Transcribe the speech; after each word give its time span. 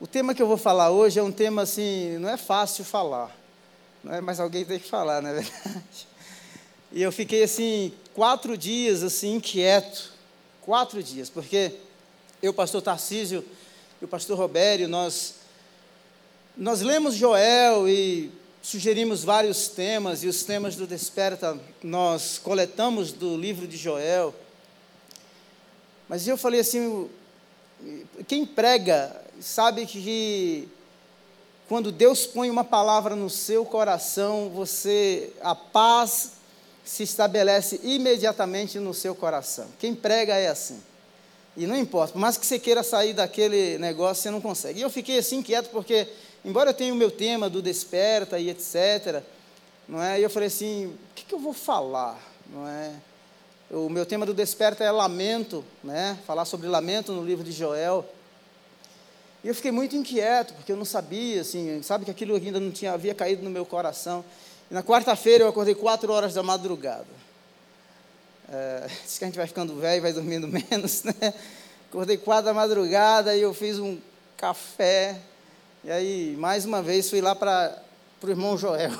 O 0.00 0.06
tema 0.06 0.34
que 0.34 0.40
eu 0.40 0.46
vou 0.46 0.56
falar 0.56 0.90
hoje 0.90 1.18
é 1.18 1.22
um 1.22 1.30
tema 1.30 1.60
assim, 1.60 2.16
não 2.16 2.30
é 2.30 2.38
fácil 2.38 2.86
falar, 2.86 3.36
não 4.02 4.14
é? 4.14 4.20
mas 4.22 4.40
alguém 4.40 4.64
tem 4.64 4.78
que 4.78 4.88
falar, 4.88 5.20
não 5.20 5.28
é 5.28 5.34
verdade? 5.34 6.08
E 6.90 7.02
eu 7.02 7.12
fiquei 7.12 7.42
assim, 7.42 7.92
quatro 8.14 8.56
dias 8.56 9.02
assim, 9.02 9.34
inquieto, 9.34 10.10
quatro 10.62 11.02
dias, 11.02 11.28
porque 11.28 11.74
eu, 12.42 12.54
pastor 12.54 12.80
Tarcísio 12.80 13.44
e 14.00 14.04
o 14.06 14.08
pastor 14.08 14.38
Robério, 14.38 14.88
nós, 14.88 15.34
nós 16.56 16.80
lemos 16.80 17.14
Joel 17.14 17.86
e 17.86 18.32
sugerimos 18.62 19.22
vários 19.22 19.68
temas, 19.68 20.24
e 20.24 20.28
os 20.28 20.42
temas 20.44 20.76
do 20.76 20.86
Desperta 20.86 21.60
nós 21.82 22.38
coletamos 22.38 23.12
do 23.12 23.36
livro 23.36 23.68
de 23.68 23.76
Joel. 23.76 24.34
Mas 26.08 26.26
eu 26.26 26.38
falei 26.38 26.60
assim, 26.60 27.06
quem 28.26 28.46
prega 28.46 29.28
sabe 29.40 29.86
que 29.86 30.68
quando 31.68 31.90
Deus 31.90 32.26
põe 32.26 32.50
uma 32.50 32.64
palavra 32.64 33.14
no 33.16 33.30
seu 33.30 33.64
coração, 33.64 34.50
você 34.50 35.32
a 35.40 35.54
paz 35.54 36.32
se 36.84 37.04
estabelece 37.04 37.80
imediatamente 37.82 38.78
no 38.78 38.92
seu 38.92 39.14
coração. 39.14 39.66
Quem 39.78 39.94
prega 39.94 40.34
é 40.34 40.48
assim. 40.48 40.82
E 41.56 41.66
não 41.66 41.76
importa, 41.76 42.12
por 42.12 42.18
mais 42.18 42.36
que 42.36 42.46
você 42.46 42.58
queira 42.58 42.82
sair 42.82 43.12
daquele 43.12 43.78
negócio, 43.78 44.22
você 44.22 44.30
não 44.30 44.40
consegue. 44.40 44.80
E 44.80 44.82
eu 44.82 44.90
fiquei 44.90 45.18
assim 45.18 45.38
inquieto 45.38 45.70
porque 45.70 46.08
embora 46.44 46.70
eu 46.70 46.74
tenha 46.74 46.92
o 46.92 46.96
meu 46.96 47.10
tema 47.10 47.50
do 47.50 47.60
desperta 47.62 48.38
e 48.38 48.50
etc, 48.50 49.22
não 49.88 50.02
é? 50.02 50.18
E 50.18 50.22
eu 50.22 50.30
falei 50.30 50.48
assim, 50.48 50.86
o 50.86 51.14
que, 51.14 51.24
que 51.24 51.34
eu 51.34 51.38
vou 51.38 51.52
falar, 51.52 52.18
não 52.52 52.66
é? 52.66 52.92
O 53.70 53.88
meu 53.88 54.04
tema 54.04 54.26
do 54.26 54.34
desperta 54.34 54.82
é 54.82 54.90
lamento, 54.90 55.64
né? 55.84 56.18
Falar 56.26 56.44
sobre 56.44 56.66
lamento 56.66 57.12
no 57.12 57.24
livro 57.24 57.44
de 57.44 57.52
Joel. 57.52 58.04
E 59.42 59.48
eu 59.48 59.54
fiquei 59.54 59.70
muito 59.70 59.96
inquieto, 59.96 60.52
porque 60.54 60.70
eu 60.70 60.76
não 60.76 60.84
sabia, 60.84 61.40
assim, 61.40 61.82
sabe 61.82 62.04
que 62.04 62.10
aquilo 62.10 62.36
ainda 62.36 62.60
não 62.60 62.70
tinha, 62.70 62.92
havia 62.92 63.14
caído 63.14 63.42
no 63.42 63.50
meu 63.50 63.64
coração. 63.64 64.24
E 64.70 64.74
na 64.74 64.82
quarta-feira 64.82 65.44
eu 65.44 65.48
acordei 65.48 65.74
quatro 65.74 66.12
horas 66.12 66.34
da 66.34 66.42
madrugada. 66.42 67.06
É, 68.52 68.86
diz 69.04 69.16
que 69.16 69.24
a 69.24 69.28
gente 69.28 69.36
vai 69.36 69.46
ficando 69.46 69.74
velho 69.76 69.98
e 69.98 70.00
vai 70.00 70.12
dormindo 70.12 70.46
menos, 70.70 71.04
né? 71.04 71.34
Acordei 71.88 72.18
quatro 72.18 72.46
da 72.46 72.54
madrugada 72.54 73.34
e 73.34 73.40
eu 73.40 73.54
fiz 73.54 73.78
um 73.78 73.98
café, 74.36 75.18
e 75.82 75.90
aí, 75.90 76.36
mais 76.38 76.66
uma 76.66 76.82
vez, 76.82 77.08
fui 77.08 77.22
lá 77.22 77.34
para 77.34 77.82
o 78.22 78.28
irmão 78.28 78.56
Joel. 78.58 78.92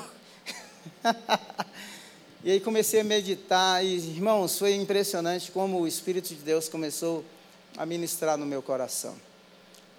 e 2.43 2.51
aí 2.51 2.59
comecei 2.59 3.01
a 3.01 3.03
meditar, 3.03 3.85
e 3.85 3.97
irmãos, 3.97 4.57
foi 4.57 4.73
impressionante 4.73 5.51
como 5.51 5.79
o 5.79 5.87
Espírito 5.87 6.29
de 6.29 6.41
Deus 6.41 6.67
começou 6.67 7.23
a 7.77 7.85
ministrar 7.85 8.35
no 8.35 8.47
meu 8.47 8.63
coração. 8.63 9.15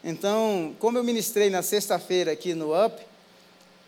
Então, 0.05 0.75
como 0.81 0.99
eu 0.99 1.05
ministrei 1.05 1.49
na 1.49 1.63
sexta-feira 1.63 2.33
aqui 2.33 2.55
no 2.55 2.75
UP, 2.75 3.01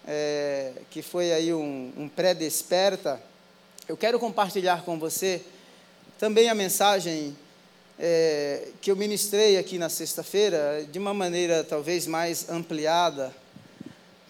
é, 0.06 0.72
que 0.90 1.02
foi 1.02 1.32
aí 1.32 1.52
um, 1.52 1.92
um 1.96 2.08
pré-desperta, 2.08 3.20
eu 3.88 3.96
quero 3.96 4.18
compartilhar 4.20 4.84
com 4.84 4.98
você 4.98 5.42
também 6.18 6.48
a 6.48 6.54
mensagem 6.54 7.36
é, 7.98 8.68
que 8.80 8.90
eu 8.90 8.96
ministrei 8.96 9.58
aqui 9.58 9.76
na 9.76 9.88
sexta-feira, 9.88 10.86
de 10.90 10.98
uma 10.98 11.12
maneira 11.12 11.64
talvez 11.64 12.06
mais 12.06 12.48
ampliada, 12.48 13.34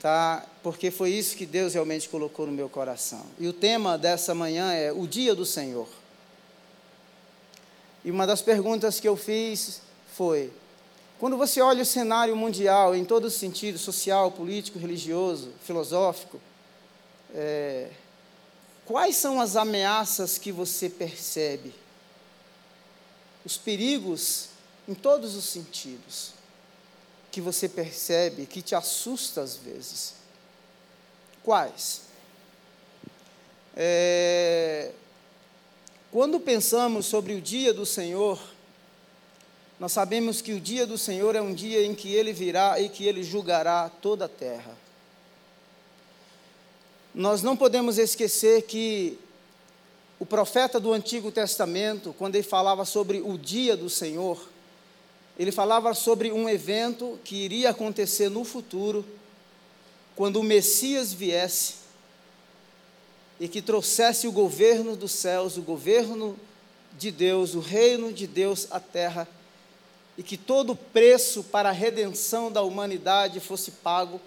tá? 0.00 0.44
porque 0.62 0.90
foi 0.90 1.10
isso 1.10 1.36
que 1.36 1.44
Deus 1.44 1.74
realmente 1.74 2.08
colocou 2.08 2.46
no 2.46 2.52
meu 2.52 2.70
coração. 2.70 3.26
E 3.38 3.46
o 3.46 3.52
tema 3.52 3.98
dessa 3.98 4.34
manhã 4.34 4.72
é 4.72 4.90
o 4.90 5.06
dia 5.06 5.34
do 5.34 5.44
Senhor. 5.44 5.88
E 8.02 8.10
uma 8.10 8.26
das 8.26 8.40
perguntas 8.40 8.98
que 8.98 9.06
eu 9.06 9.16
fiz 9.16 9.82
foi: 10.16 10.50
quando 11.24 11.38
você 11.38 11.62
olha 11.62 11.82
o 11.82 11.86
cenário 11.86 12.36
mundial 12.36 12.94
em 12.94 13.02
todo 13.02 13.30
sentido, 13.30 13.78
social, 13.78 14.30
político, 14.30 14.78
religioso, 14.78 15.54
filosófico, 15.62 16.38
é, 17.34 17.88
quais 18.84 19.16
são 19.16 19.40
as 19.40 19.56
ameaças 19.56 20.36
que 20.36 20.52
você 20.52 20.90
percebe? 20.90 21.72
os 23.42 23.56
perigos 23.56 24.50
em 24.86 24.92
todos 24.92 25.34
os 25.34 25.46
sentidos 25.46 26.34
que 27.32 27.40
você 27.40 27.70
percebe, 27.70 28.44
que 28.44 28.60
te 28.60 28.74
assusta 28.74 29.40
às 29.40 29.56
vezes. 29.56 30.16
Quais? 31.42 32.02
É, 33.74 34.92
quando 36.12 36.38
pensamos 36.38 37.06
sobre 37.06 37.32
o 37.32 37.40
dia 37.40 37.72
do 37.72 37.86
Senhor, 37.86 38.38
nós 39.78 39.92
sabemos 39.92 40.40
que 40.40 40.52
o 40.52 40.60
dia 40.60 40.86
do 40.86 40.96
Senhor 40.96 41.34
é 41.34 41.40
um 41.40 41.52
dia 41.52 41.84
em 41.84 41.94
que 41.94 42.14
Ele 42.14 42.32
virá 42.32 42.80
e 42.80 42.88
que 42.88 43.06
Ele 43.06 43.22
julgará 43.22 43.90
toda 44.00 44.26
a 44.26 44.28
terra. 44.28 44.76
Nós 47.14 47.42
não 47.42 47.56
podemos 47.56 47.98
esquecer 47.98 48.62
que 48.62 49.18
o 50.18 50.26
profeta 50.26 50.80
do 50.80 50.92
Antigo 50.92 51.30
Testamento, 51.30 52.14
quando 52.16 52.36
ele 52.36 52.44
falava 52.44 52.84
sobre 52.84 53.20
o 53.20 53.36
dia 53.36 53.76
do 53.76 53.90
Senhor, 53.90 54.48
ele 55.38 55.50
falava 55.52 55.92
sobre 55.94 56.32
um 56.32 56.48
evento 56.48 57.18
que 57.24 57.36
iria 57.36 57.70
acontecer 57.70 58.28
no 58.28 58.44
futuro, 58.44 59.04
quando 60.14 60.38
o 60.38 60.44
Messias 60.44 61.12
viesse 61.12 61.74
e 63.40 63.48
que 63.48 63.60
trouxesse 63.60 64.28
o 64.28 64.32
governo 64.32 64.96
dos 64.96 65.12
céus, 65.12 65.56
o 65.56 65.62
governo 65.62 66.38
de 66.96 67.10
Deus, 67.10 67.54
o 67.54 67.60
reino 67.60 68.12
de 68.12 68.26
Deus 68.26 68.68
à 68.70 68.78
terra, 68.78 69.28
e 70.16 70.22
que 70.22 70.36
todo 70.36 70.70
o 70.70 70.76
preço 70.76 71.42
para 71.44 71.70
a 71.70 71.72
redenção 71.72 72.50
da 72.50 72.62
humanidade 72.62 73.40
fosse 73.40 73.70
pago. 73.70 74.20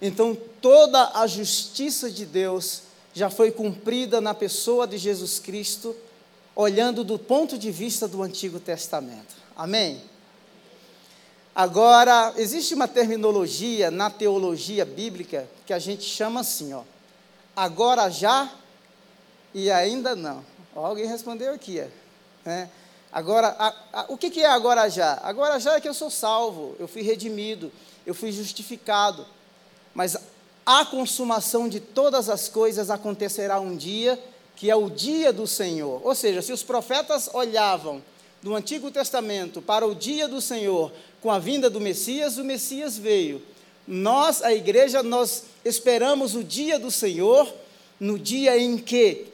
Então, 0.00 0.36
toda 0.60 1.12
a 1.14 1.26
justiça 1.26 2.10
de 2.10 2.24
Deus 2.24 2.82
já 3.14 3.30
foi 3.30 3.50
cumprida 3.50 4.20
na 4.20 4.34
pessoa 4.34 4.86
de 4.86 4.98
Jesus 4.98 5.38
Cristo, 5.38 5.96
olhando 6.54 7.02
do 7.02 7.18
ponto 7.18 7.58
de 7.58 7.70
vista 7.70 8.06
do 8.06 8.22
Antigo 8.22 8.60
Testamento. 8.60 9.34
Amém? 9.56 10.00
Agora, 11.54 12.34
existe 12.36 12.74
uma 12.74 12.86
terminologia 12.86 13.90
na 13.90 14.10
teologia 14.10 14.84
bíblica 14.84 15.48
que 15.64 15.72
a 15.72 15.78
gente 15.78 16.04
chama 16.04 16.40
assim, 16.40 16.74
ó. 16.74 16.82
Agora 17.56 18.10
já 18.10 18.52
e 19.54 19.70
ainda 19.70 20.14
não. 20.14 20.44
Ó, 20.74 20.84
alguém 20.84 21.06
respondeu 21.06 21.54
aqui, 21.54 21.80
é. 21.80 21.88
Né? 22.44 22.70
Agora, 23.12 23.54
a, 23.58 23.74
a, 23.92 24.04
o 24.08 24.16
que, 24.16 24.30
que 24.30 24.42
é 24.42 24.46
agora 24.46 24.88
já? 24.88 25.18
Agora 25.22 25.58
já 25.58 25.74
é 25.76 25.80
que 25.80 25.88
eu 25.88 25.94
sou 25.94 26.10
salvo, 26.10 26.76
eu 26.78 26.86
fui 26.86 27.02
redimido, 27.02 27.72
eu 28.04 28.14
fui 28.14 28.30
justificado. 28.32 29.26
Mas 29.94 30.16
a 30.64 30.84
consumação 30.84 31.68
de 31.68 31.80
todas 31.80 32.28
as 32.28 32.48
coisas 32.48 32.90
acontecerá 32.90 33.60
um 33.60 33.76
dia, 33.76 34.18
que 34.56 34.70
é 34.70 34.76
o 34.76 34.90
dia 34.90 35.32
do 35.32 35.46
Senhor. 35.46 36.00
Ou 36.04 36.14
seja, 36.14 36.42
se 36.42 36.52
os 36.52 36.62
profetas 36.62 37.30
olhavam 37.32 38.02
do 38.42 38.54
Antigo 38.54 38.90
Testamento 38.90 39.62
para 39.62 39.86
o 39.86 39.94
dia 39.94 40.28
do 40.28 40.40
Senhor 40.40 40.92
com 41.22 41.30
a 41.30 41.38
vinda 41.38 41.70
do 41.70 41.80
Messias, 41.80 42.36
o 42.36 42.44
Messias 42.44 42.98
veio. 42.98 43.42
Nós, 43.86 44.42
a 44.42 44.52
igreja, 44.52 45.02
nós 45.02 45.44
esperamos 45.64 46.34
o 46.34 46.42
dia 46.42 46.78
do 46.78 46.90
Senhor, 46.90 47.52
no 47.98 48.18
dia 48.18 48.58
em 48.58 48.76
que 48.76 49.26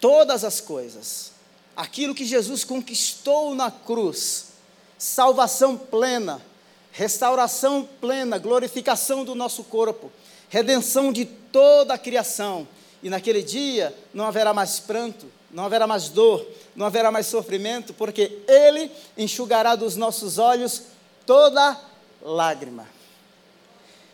todas 0.00 0.44
as 0.44 0.60
coisas, 0.60 1.32
aquilo 1.76 2.14
que 2.14 2.24
Jesus 2.24 2.64
conquistou 2.64 3.54
na 3.54 3.70
cruz, 3.70 4.46
salvação 4.98 5.76
plena, 5.76 6.40
restauração 6.92 7.88
plena, 8.00 8.38
glorificação 8.38 9.24
do 9.24 9.34
nosso 9.34 9.64
corpo, 9.64 10.12
redenção 10.48 11.12
de 11.12 11.24
toda 11.24 11.94
a 11.94 11.98
criação. 11.98 12.66
E 13.02 13.10
naquele 13.10 13.42
dia 13.42 13.94
não 14.14 14.24
haverá 14.24 14.54
mais 14.54 14.80
pranto, 14.80 15.26
não 15.50 15.64
haverá 15.64 15.86
mais 15.86 16.08
dor, 16.08 16.46
não 16.74 16.86
haverá 16.86 17.10
mais 17.10 17.26
sofrimento, 17.26 17.92
porque 17.92 18.38
Ele 18.48 18.90
enxugará 19.16 19.76
dos 19.76 19.96
nossos 19.96 20.38
olhos 20.38 20.82
toda 21.26 21.78
lágrima. 22.22 22.88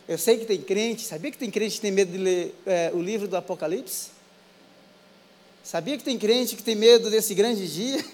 Eu 0.09 0.19
sei 0.19 0.39
que 0.39 0.45
tem 0.45 0.61
crente, 0.61 1.03
sabia 1.03 1.31
que 1.31 1.39
tem 1.39 1.51
crente 1.51 1.77
que 1.77 1.81
tem 1.83 1.93
medo 1.93 2.11
de 2.11 2.19
ler 2.19 2.55
é, 2.67 2.91
o 2.93 3.01
livro 3.01 3.29
do 3.29 3.37
Apocalipse? 3.37 4.09
Sabia 5.62 5.97
que 5.99 6.05
tem 6.05 6.19
crente 6.19 6.57
que 6.57 6.62
tem 6.62 6.75
medo 6.75 7.11
desse 7.11 7.35
grande 7.35 7.69
dia? 7.73 8.05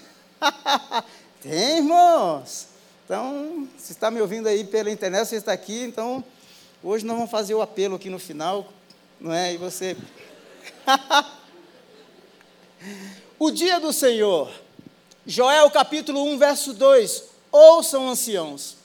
tem, 1.41 1.77
irmãos. 1.77 2.67
Então, 3.05 3.67
se 3.77 3.93
está 3.93 4.11
me 4.11 4.19
ouvindo 4.19 4.47
aí 4.47 4.65
pela 4.65 4.91
internet, 4.91 5.27
você 5.27 5.37
está 5.37 5.53
aqui, 5.53 5.81
então 5.83 6.23
hoje 6.83 7.05
nós 7.05 7.15
vamos 7.15 7.31
fazer 7.31 7.55
o 7.55 7.61
apelo 7.61 7.95
aqui 7.95 8.09
no 8.09 8.19
final, 8.19 8.71
não 9.19 9.33
é? 9.33 9.53
E 9.53 9.57
você. 9.57 9.95
o 13.39 13.49
dia 13.49 13.79
do 13.79 13.93
Senhor, 13.93 14.51
Joel 15.25 15.71
capítulo 15.71 16.21
1, 16.33 16.37
verso 16.37 16.73
2: 16.73 17.23
Ouçam, 17.49 18.09
anciãos, 18.09 18.75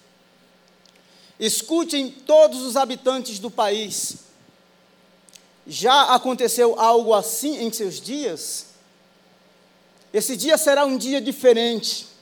escutem 1.38 2.08
todos 2.08 2.62
os 2.62 2.76
habitantes 2.76 3.40
do 3.40 3.50
país. 3.50 4.31
Já 5.66 6.14
aconteceu 6.14 6.78
algo 6.78 7.14
assim 7.14 7.62
em 7.62 7.72
seus 7.72 8.00
dias? 8.00 8.66
Esse 10.12 10.36
dia 10.36 10.58
será 10.58 10.84
um 10.84 10.96
dia 10.96 11.20
diferente 11.20 12.12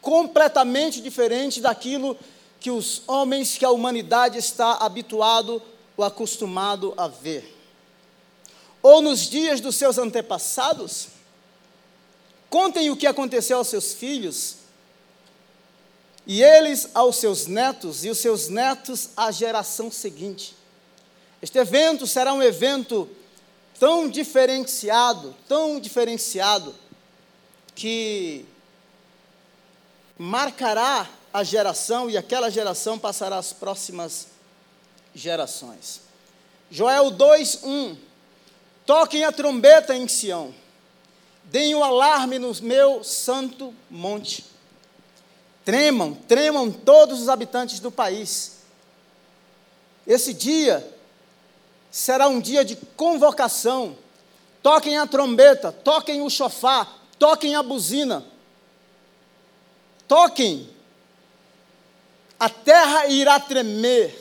completamente 0.00 1.00
diferente 1.00 1.60
daquilo 1.60 2.16
que 2.58 2.70
os 2.70 3.02
homens, 3.06 3.56
que 3.56 3.64
a 3.64 3.70
humanidade 3.70 4.38
está 4.38 4.74
habituado 4.74 5.62
ou 5.96 6.04
acostumado 6.04 6.94
a 6.96 7.08
ver. 7.08 7.56
Ou 8.82 9.02
nos 9.02 9.28
dias 9.28 9.60
dos 9.60 9.76
seus 9.76 9.98
antepassados, 9.98 11.08
contem 12.48 12.90
o 12.90 12.96
que 12.96 13.06
aconteceu 13.06 13.58
aos 13.58 13.68
seus 13.68 13.92
filhos, 13.92 14.56
e 16.26 16.42
eles 16.42 16.88
aos 16.94 17.16
seus 17.16 17.46
netos, 17.46 18.04
e 18.04 18.10
os 18.10 18.18
seus 18.18 18.48
netos 18.48 19.10
à 19.16 19.30
geração 19.30 19.90
seguinte. 19.90 20.54
Este 21.42 21.58
evento 21.58 22.06
será 22.06 22.32
um 22.32 22.42
evento 22.42 23.08
tão 23.78 24.08
diferenciado, 24.08 25.34
tão 25.48 25.80
diferenciado, 25.80 26.74
que 27.74 28.44
marcará 30.18 31.08
a 31.32 31.42
geração 31.42 32.10
e 32.10 32.16
aquela 32.16 32.50
geração 32.50 32.98
passará 32.98 33.38
às 33.38 33.52
próximas 33.52 34.26
gerações. 35.14 36.02
Joel 36.70 37.10
2:1 37.10 37.96
Toquem 38.84 39.24
a 39.24 39.32
trombeta 39.32 39.94
em 39.94 40.08
Sião. 40.08 40.52
Deem 41.44 41.74
o 41.74 41.82
alarme 41.82 42.38
no 42.38 42.52
meu 42.60 43.04
santo 43.04 43.74
monte. 43.88 44.44
Tremam, 45.64 46.14
tremam 46.14 46.70
todos 46.72 47.22
os 47.22 47.28
habitantes 47.28 47.78
do 47.80 47.90
país. 47.90 48.58
Esse 50.06 50.34
dia 50.34 50.86
será 51.90 52.28
um 52.28 52.40
dia 52.40 52.64
de 52.64 52.76
convocação. 52.76 53.96
Toquem 54.62 54.98
a 54.98 55.06
trombeta, 55.06 55.72
toquem 55.72 56.22
o 56.22 56.30
chofar, 56.30 57.06
toquem 57.18 57.54
a 57.54 57.62
buzina. 57.62 58.24
Toquem. 60.06 60.68
A 62.38 62.48
terra 62.48 63.06
irá 63.06 63.38
tremer. 63.38 64.18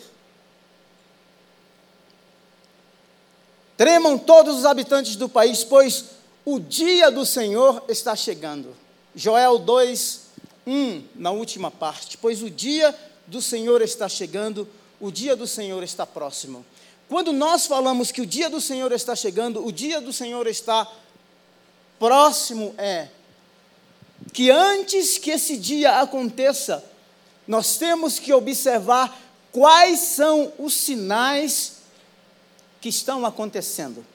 Tremam 3.78 4.18
todos 4.18 4.58
os 4.58 4.66
habitantes 4.66 5.16
do 5.16 5.30
país, 5.30 5.64
pois 5.64 6.06
o 6.44 6.60
dia 6.60 7.10
do 7.10 7.26
Senhor 7.26 7.84
está 7.88 8.16
chegando. 8.16 8.76
Joel 9.16 9.58
2, 9.58 10.22
1, 10.68 11.04
na 11.16 11.32
última 11.32 11.72
parte. 11.72 12.18
Pois 12.18 12.42
o 12.42 12.50
dia 12.50 12.94
do 13.26 13.42
Senhor 13.42 13.82
está 13.82 14.10
chegando, 14.10 14.68
o 15.00 15.12
dia 15.12 15.36
do 15.36 15.48
Senhor 15.48 15.82
está 15.82 16.06
próximo. 16.06 16.66
Quando 17.10 17.34
nós 17.34 17.66
falamos 17.66 18.12
que 18.12 18.22
o 18.22 18.26
dia 18.26 18.52
do 18.52 18.62
Senhor 18.62 18.92
está 18.92 19.16
chegando, 19.16 19.66
o 19.66 19.72
dia 19.72 20.00
do 20.00 20.14
Senhor 20.14 20.46
está 20.46 20.90
próximo, 21.98 22.76
é 22.78 23.08
que 24.32 24.52
antes 24.52 25.18
que 25.18 25.32
esse 25.32 25.58
dia 25.58 26.00
aconteça, 26.02 26.86
nós 27.48 27.78
temos 27.78 28.20
que 28.20 28.32
observar 28.32 29.20
quais 29.52 30.00
são 30.00 30.54
os 30.60 30.76
sinais 30.76 31.78
que 32.80 32.90
estão 32.90 33.26
acontecendo. 33.26 34.06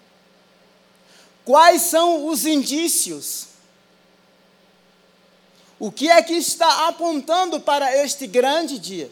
Quais 1.45 1.83
são 1.83 2.27
os 2.29 2.47
indícios? 2.47 3.49
O 5.81 5.91
que 5.91 6.09
é 6.09 6.23
que 6.23 6.35
está 6.35 6.87
apontando 6.87 7.59
para 7.59 8.05
este 8.05 8.29
grande 8.29 8.79
dia? 8.79 9.11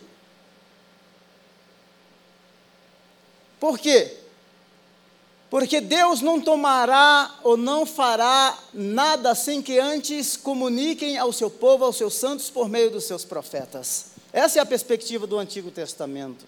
Por 3.63 3.79
quê? 3.79 4.11
Porque 5.49 5.81
Deus 5.81 6.21
não 6.21 6.41
tomará 6.41 7.33
ou 7.45 7.57
não 7.57 7.87
fará 7.87 8.59
nada 8.75 9.37
sem 9.37 9.63
que 9.63 9.79
antes 9.79 10.37
comuniquem 10.37 11.17
ao 11.17 11.33
seu 11.33 11.49
povo, 11.49 11.85
aos 11.85 11.97
seus 11.97 12.15
santos, 12.15 12.51
por 12.51 12.69
meio 12.69 12.91
dos 12.91 13.05
seus 13.05 13.25
profetas. 13.25 14.07
Essa 14.33 14.59
é 14.59 14.63
a 14.63 14.67
perspectiva 14.67 15.29
do 15.29 15.39
Antigo 15.39 15.71
Testamento. 15.71 16.45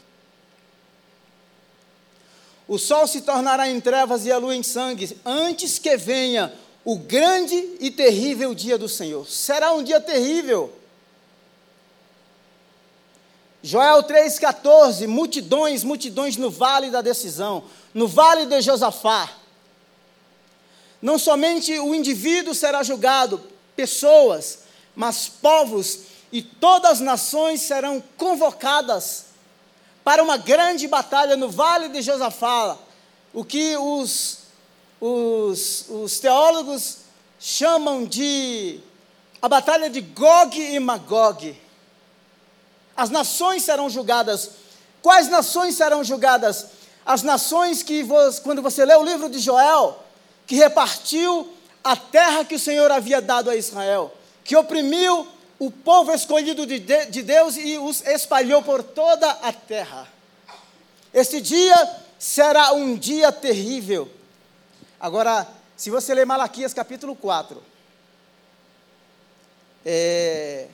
O 2.66 2.81
sol 2.81 3.06
se 3.06 3.20
tornará 3.20 3.70
em 3.70 3.81
trevas 3.81 4.26
e 4.26 4.32
a 4.32 4.38
lua 4.38 4.56
em 4.56 4.64
sangue, 4.64 5.16
antes 5.25 5.78
que 5.78 5.96
venha 5.96 6.52
o 6.84 6.99
grande 6.99 7.76
e 7.78 7.93
terrível 7.93 8.52
dia 8.52 8.76
do 8.76 8.88
Senhor. 8.88 9.25
Será 9.31 9.72
um 9.72 9.84
dia 9.84 10.00
terrível. 10.00 10.72
Joel 13.64 14.02
3,14: 14.02 15.06
multidões, 15.06 15.82
multidões 15.82 16.37
no 16.37 16.50
vale 16.50 16.90
da 16.90 17.00
decisão, 17.00 17.64
no 17.94 18.06
vale 18.06 18.44
de 18.44 18.61
Josafá. 18.61 19.31
Não 21.00 21.19
somente 21.19 21.72
o 21.78 21.94
indivíduo 21.94 22.55
será 22.55 22.82
julgado, 22.82 23.40
pessoas, 23.75 24.58
mas 24.94 25.31
povos 25.31 26.00
e 26.31 26.43
todas 26.43 26.93
as 26.93 27.00
nações 27.00 27.62
serão 27.62 28.05
convocadas 28.19 29.26
para 30.05 30.22
uma 30.22 30.37
grande 30.37 30.87
batalha 30.87 31.34
no 31.34 31.49
vale 31.49 31.88
de 31.88 32.02
Josafá, 32.02 32.76
o 33.32 33.43
que 33.43 33.78
os, 33.78 34.40
os, 35.00 35.87
os 35.88 36.19
teólogos 36.19 36.99
chamam 37.40 38.05
de 38.05 38.78
a 39.40 39.49
batalha 39.49 39.88
de 39.88 40.02
Gog 40.02 40.61
e 40.61 40.78
Magog. 40.78 41.63
As 42.96 43.11
nações 43.11 43.62
serão 43.62 43.91
julgadas. 43.91 44.50
Quais 45.02 45.29
nações 45.29 45.75
serão 45.75 46.02
julgadas? 46.02 46.67
As 47.05 47.23
nações 47.23 47.82
que, 47.82 48.06
quando 48.43 48.62
você 48.62 48.85
lê 48.85 48.94
o 48.94 49.05
livro 49.05 49.29
de 49.29 49.38
Joel, 49.38 50.02
que 50.46 50.55
repartiu 50.55 51.52
a 51.82 51.96
terra 51.96 52.44
que 52.44 52.55
o 52.55 52.58
Senhor 52.58 52.91
havia 52.91 53.20
dado 53.20 53.50
a 53.50 53.56
Israel, 53.56 54.14
que 54.43 54.56
oprimiu 54.56 55.26
o 55.58 55.70
povo 55.70 56.12
escolhido 56.12 56.67
de, 56.67 56.79
de 56.79 57.23
Deus 57.23 57.56
e 57.56 57.79
os 57.79 58.00
espalhou 58.06 58.62
por 58.62 58.82
toda 58.82 59.31
a 59.31 59.52
terra. 59.52 60.08
Esse 61.12 61.40
dia 61.40 61.75
será 62.19 62.73
um 62.73 62.97
dia 62.97 63.31
terrível. 63.31 64.11
Agora, 64.99 65.47
se 65.76 65.90
você 65.90 66.14
ler 66.14 66.25
Malaquias 66.25 66.73
capítulo 66.73 67.14
4, 67.14 67.62
é, 69.85 70.69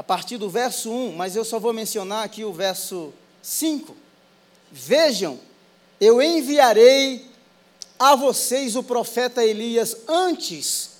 a 0.00 0.02
partir 0.02 0.38
do 0.38 0.48
verso 0.48 0.90
1, 0.90 1.12
mas 1.14 1.36
eu 1.36 1.44
só 1.44 1.58
vou 1.58 1.74
mencionar 1.74 2.24
aqui 2.24 2.42
o 2.42 2.54
verso 2.54 3.12
5. 3.42 3.94
Vejam, 4.72 5.38
eu 6.00 6.22
enviarei 6.22 7.30
a 7.98 8.16
vocês 8.16 8.76
o 8.76 8.82
profeta 8.82 9.44
Elias 9.44 9.94
antes, 10.08 10.92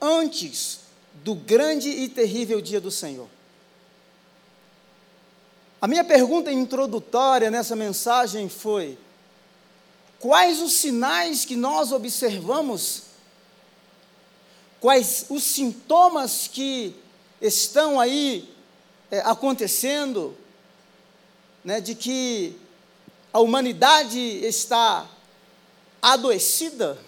antes 0.00 0.82
do 1.14 1.34
grande 1.34 1.88
e 1.88 2.08
terrível 2.08 2.60
dia 2.60 2.80
do 2.80 2.92
Senhor. 2.92 3.26
A 5.82 5.88
minha 5.88 6.04
pergunta 6.04 6.52
introdutória 6.52 7.50
nessa 7.50 7.74
mensagem 7.74 8.48
foi: 8.48 8.96
quais 10.20 10.62
os 10.62 10.74
sinais 10.74 11.44
que 11.44 11.56
nós 11.56 11.90
observamos 11.90 13.09
quais 14.80 15.26
os 15.28 15.42
sintomas 15.42 16.48
que 16.48 16.94
estão 17.40 18.00
aí 18.00 18.48
é, 19.10 19.20
acontecendo, 19.20 20.36
né, 21.62 21.80
de 21.80 21.94
que 21.94 22.56
a 23.32 23.40
humanidade 23.40 24.18
está 24.18 25.06
adoecida. 26.00 26.98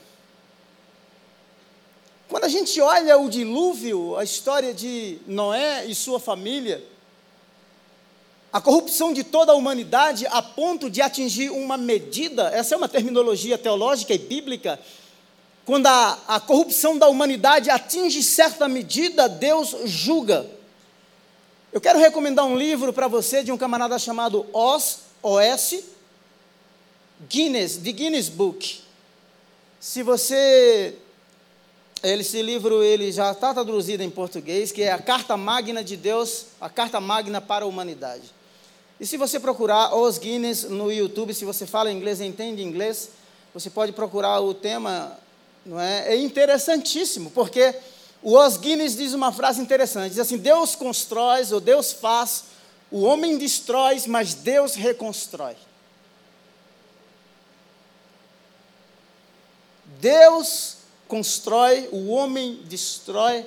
Quando 2.29 2.45
a 2.45 2.49
gente 2.49 2.81
olha 2.81 3.19
o 3.19 3.29
dilúvio, 3.29 4.17
a 4.17 4.25
história 4.25 4.73
de 4.73 5.19
Noé 5.27 5.87
e 5.87 5.95
sua 5.95 6.21
família, 6.21 6.83
a 8.53 8.61
corrupção 8.61 9.13
de 9.13 9.25
toda 9.25 9.53
a 9.53 9.55
humanidade 9.55 10.27
a 10.27 10.43
ponto 10.43 10.91
de 10.91 11.01
atingir 11.01 11.51
uma 11.51 11.77
medida, 11.79 12.51
essa 12.51 12.75
é 12.75 12.79
uma 12.79 12.89
terminologia 12.89 13.57
teológica 13.57 14.13
e 14.13 14.19
bíblica, 14.19 14.79
quando 15.65 15.87
a, 15.87 16.19
a 16.29 16.41
corrupção 16.41 16.99
da 16.99 17.09
humanidade 17.09 17.71
atinge 17.71 18.23
certa 18.23 18.69
medida, 18.69 19.29
Deus 19.29 19.77
julga. 19.85 20.47
Eu 21.73 21.81
quero 21.81 21.99
recomendar 21.99 22.45
um 22.45 22.57
livro 22.57 22.93
para 22.93 23.09
você 23.09 23.43
de 23.43 23.53
um 23.53 23.57
camarada 23.57 23.99
chamado 23.99 24.47
Os, 24.53 25.01
Guinness, 27.29 27.81
de 27.81 27.93
Guinness 27.93 28.29
Book. 28.29 28.81
Se 29.81 30.03
você 30.03 30.97
esse 32.03 32.43
livro 32.43 32.83
ele 32.83 33.13
já 33.13 33.31
está 33.31 33.55
traduzido 33.55 34.03
em 34.03 34.11
português, 34.11 34.73
que 34.73 34.83
é 34.83 34.91
a 34.91 34.99
Carta 34.99 35.37
Magna 35.37 35.85
de 35.85 35.97
Deus, 35.97 36.47
a 36.61 36.69
Carta 36.69 37.01
Magna 37.01 37.41
para 37.41 37.65
a 37.65 37.69
Humanidade. 37.69 38.25
E 38.99 39.07
se 39.07 39.17
você 39.17 39.39
procurar 39.39 39.95
Os 39.95 40.19
Guinness 40.19 40.65
no 40.65 40.91
YouTube, 40.91 41.33
se 41.33 41.45
você 41.45 41.65
fala 41.65 41.93
inglês 41.93 42.21
e 42.21 42.25
entende 42.25 42.61
inglês, 42.61 43.11
você 43.55 43.71
pode 43.71 43.93
procurar 43.93 44.41
o 44.41 44.53
tema 44.53 45.17
não 45.65 45.81
é? 45.81 46.15
é 46.15 46.17
interessantíssimo, 46.17 47.31
porque 47.31 47.75
o 48.23 48.39
Os 48.39 48.57
Guinness 48.57 48.97
diz 48.97 49.15
uma 49.15 49.33
frase 49.33 49.61
interessante, 49.61 50.11
diz 50.11 50.19
assim, 50.19 50.39
Deus 50.39 50.75
constrói, 50.75 51.45
ou 51.53 51.61
Deus 51.61 51.93
faz, 51.93 52.45
o 52.91 53.03
homem 53.03 53.39
destrói, 53.39 54.01
mas 54.07 54.35
Deus 54.35 54.75
reconstrói. 54.75 55.57
Deus 59.99 60.77
constrói, 61.09 61.89
o 61.93 62.09
homem 62.11 62.61
destrói, 62.65 63.47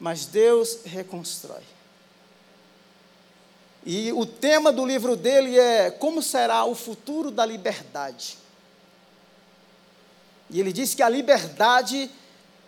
mas 0.00 0.26
Deus 0.26 0.78
reconstrói. 0.84 1.62
E 3.86 4.12
o 4.12 4.24
tema 4.24 4.72
do 4.72 4.84
livro 4.84 5.14
dele 5.14 5.58
é 5.58 5.90
Como 5.90 6.22
será 6.22 6.64
o 6.64 6.74
futuro 6.74 7.30
da 7.30 7.44
liberdade? 7.44 8.38
E 10.50 10.60
ele 10.60 10.72
diz 10.72 10.94
que 10.94 11.02
a 11.02 11.08
liberdade 11.08 12.10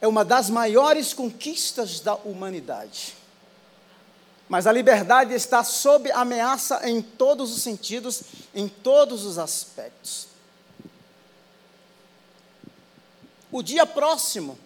é 0.01 0.09
uma 0.09 0.25
das 0.25 0.51
maiores 0.51 1.13
conquistas 1.13 2.01
da 2.01 2.15
humanidade. 2.15 3.15
Mas 4.49 4.67
a 4.67 4.73
liberdade 4.73 5.35
está 5.35 5.65
sob 5.65 6.11
ameaça 6.13 6.89
em 6.89 7.03
todos 7.03 7.53
os 7.55 7.63
sentidos, 7.63 8.23
em 8.55 8.69
todos 8.69 9.25
os 9.25 9.39
aspectos. 9.39 10.29
O 13.51 13.63
dia 13.63 13.87
próximo, 13.87 14.59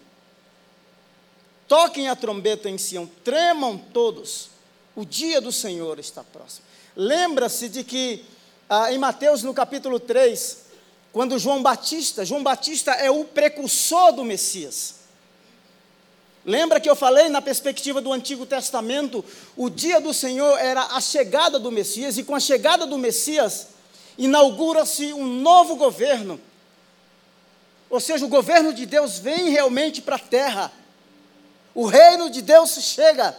toquem 1.67 2.09
a 2.09 2.15
trombeta 2.15 2.69
em 2.69 2.77
Sião, 2.77 3.09
tremam 3.23 3.77
todos, 3.77 4.49
o 4.95 5.05
dia 5.05 5.39
do 5.39 5.51
Senhor 5.51 5.97
está 5.99 6.23
próximo. 6.23 6.65
Lembra-se 6.95 7.69
de 7.69 7.83
que 7.83 8.25
ah, 8.69 8.91
em 8.91 8.97
Mateus, 8.97 9.43
no 9.43 9.53
capítulo 9.53 9.99
3, 9.99 10.65
quando 11.11 11.37
João 11.37 11.61
Batista, 11.61 12.23
João 12.23 12.41
Batista 12.41 12.91
é 12.91 13.11
o 13.11 13.25
precursor 13.25 14.13
do 14.13 14.23
Messias. 14.23 15.01
Lembra 16.45 16.79
que 16.79 16.89
eu 16.89 16.95
falei 16.95 17.29
na 17.29 17.41
perspectiva 17.41 18.01
do 18.01 18.11
Antigo 18.11 18.45
Testamento, 18.45 19.23
o 19.55 19.69
dia 19.69 20.01
do 20.01 20.13
Senhor 20.13 20.57
era 20.57 20.81
a 20.95 21.01
chegada 21.01 21.59
do 21.59 21.71
Messias, 21.71 22.17
e 22.17 22.23
com 22.23 22.33
a 22.33 22.39
chegada 22.39 22.85
do 22.87 22.97
Messias, 22.97 23.67
inaugura-se 24.17 25.13
um 25.13 25.27
novo 25.27 25.75
governo. 25.75 26.39
Ou 27.89 27.99
seja, 27.99 28.25
o 28.25 28.29
governo 28.29 28.73
de 28.73 28.85
Deus 28.85 29.19
vem 29.19 29.49
realmente 29.49 30.01
para 30.01 30.15
a 30.15 30.19
terra. 30.19 30.71
O 31.75 31.85
reino 31.85 32.29
de 32.29 32.41
Deus 32.41 32.71
chega. 32.71 33.37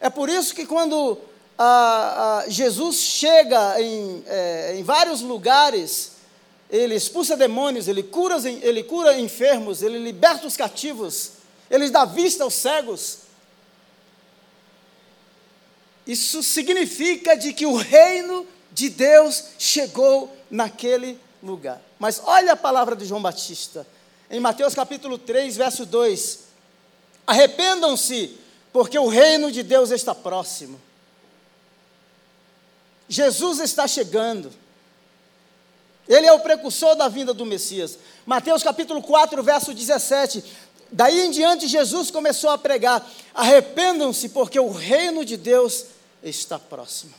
É 0.00 0.10
por 0.10 0.28
isso 0.28 0.54
que 0.54 0.66
quando 0.66 1.18
ah, 1.56 2.42
ah, 2.44 2.50
Jesus 2.50 2.96
chega 2.96 3.80
em, 3.80 4.24
é, 4.26 4.74
em 4.76 4.82
vários 4.82 5.20
lugares, 5.20 6.11
ele 6.72 6.94
expulsa 6.94 7.36
demônios, 7.36 7.86
ele 7.86 8.02
cura, 8.02 8.36
ele 8.62 8.82
cura 8.82 9.20
enfermos, 9.20 9.82
ele 9.82 9.98
liberta 9.98 10.46
os 10.46 10.56
cativos, 10.56 11.32
ele 11.70 11.90
dá 11.90 12.06
vista 12.06 12.44
aos 12.44 12.54
cegos. 12.54 13.18
Isso 16.06 16.42
significa 16.42 17.36
de 17.36 17.52
que 17.52 17.66
o 17.66 17.76
reino 17.76 18.46
de 18.72 18.88
Deus 18.88 19.44
chegou 19.58 20.34
naquele 20.50 21.20
lugar. 21.42 21.78
Mas 21.98 22.22
olha 22.24 22.54
a 22.54 22.56
palavra 22.56 22.96
de 22.96 23.04
João 23.04 23.20
Batista, 23.20 23.86
em 24.30 24.40
Mateus 24.40 24.74
capítulo 24.74 25.18
3, 25.18 25.54
verso 25.58 25.84
2: 25.84 26.38
Arrependam-se, 27.26 28.38
porque 28.72 28.98
o 28.98 29.08
reino 29.08 29.52
de 29.52 29.62
Deus 29.62 29.90
está 29.90 30.14
próximo. 30.14 30.80
Jesus 33.06 33.60
está 33.60 33.86
chegando. 33.86 34.61
Ele 36.12 36.26
é 36.26 36.32
o 36.32 36.40
precursor 36.40 36.94
da 36.94 37.08
vinda 37.08 37.32
do 37.32 37.46
Messias. 37.46 37.98
Mateus 38.26 38.62
capítulo 38.62 39.00
4, 39.00 39.42
verso 39.42 39.72
17. 39.72 40.44
Daí 40.90 41.22
em 41.22 41.30
diante, 41.30 41.66
Jesus 41.66 42.10
começou 42.10 42.50
a 42.50 42.58
pregar: 42.58 43.10
arrependam-se, 43.34 44.28
porque 44.28 44.60
o 44.60 44.70
reino 44.70 45.24
de 45.24 45.38
Deus 45.38 45.86
está 46.22 46.58
próximo. 46.58 47.14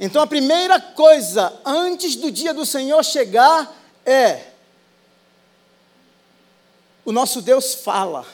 Então, 0.00 0.22
a 0.22 0.26
primeira 0.26 0.80
coisa, 0.80 1.60
antes 1.62 2.16
do 2.16 2.30
dia 2.30 2.54
do 2.54 2.64
Senhor 2.64 3.04
chegar, 3.04 3.70
é: 4.06 4.44
o 7.04 7.12
nosso 7.12 7.42
Deus 7.42 7.74
fala. 7.74 8.26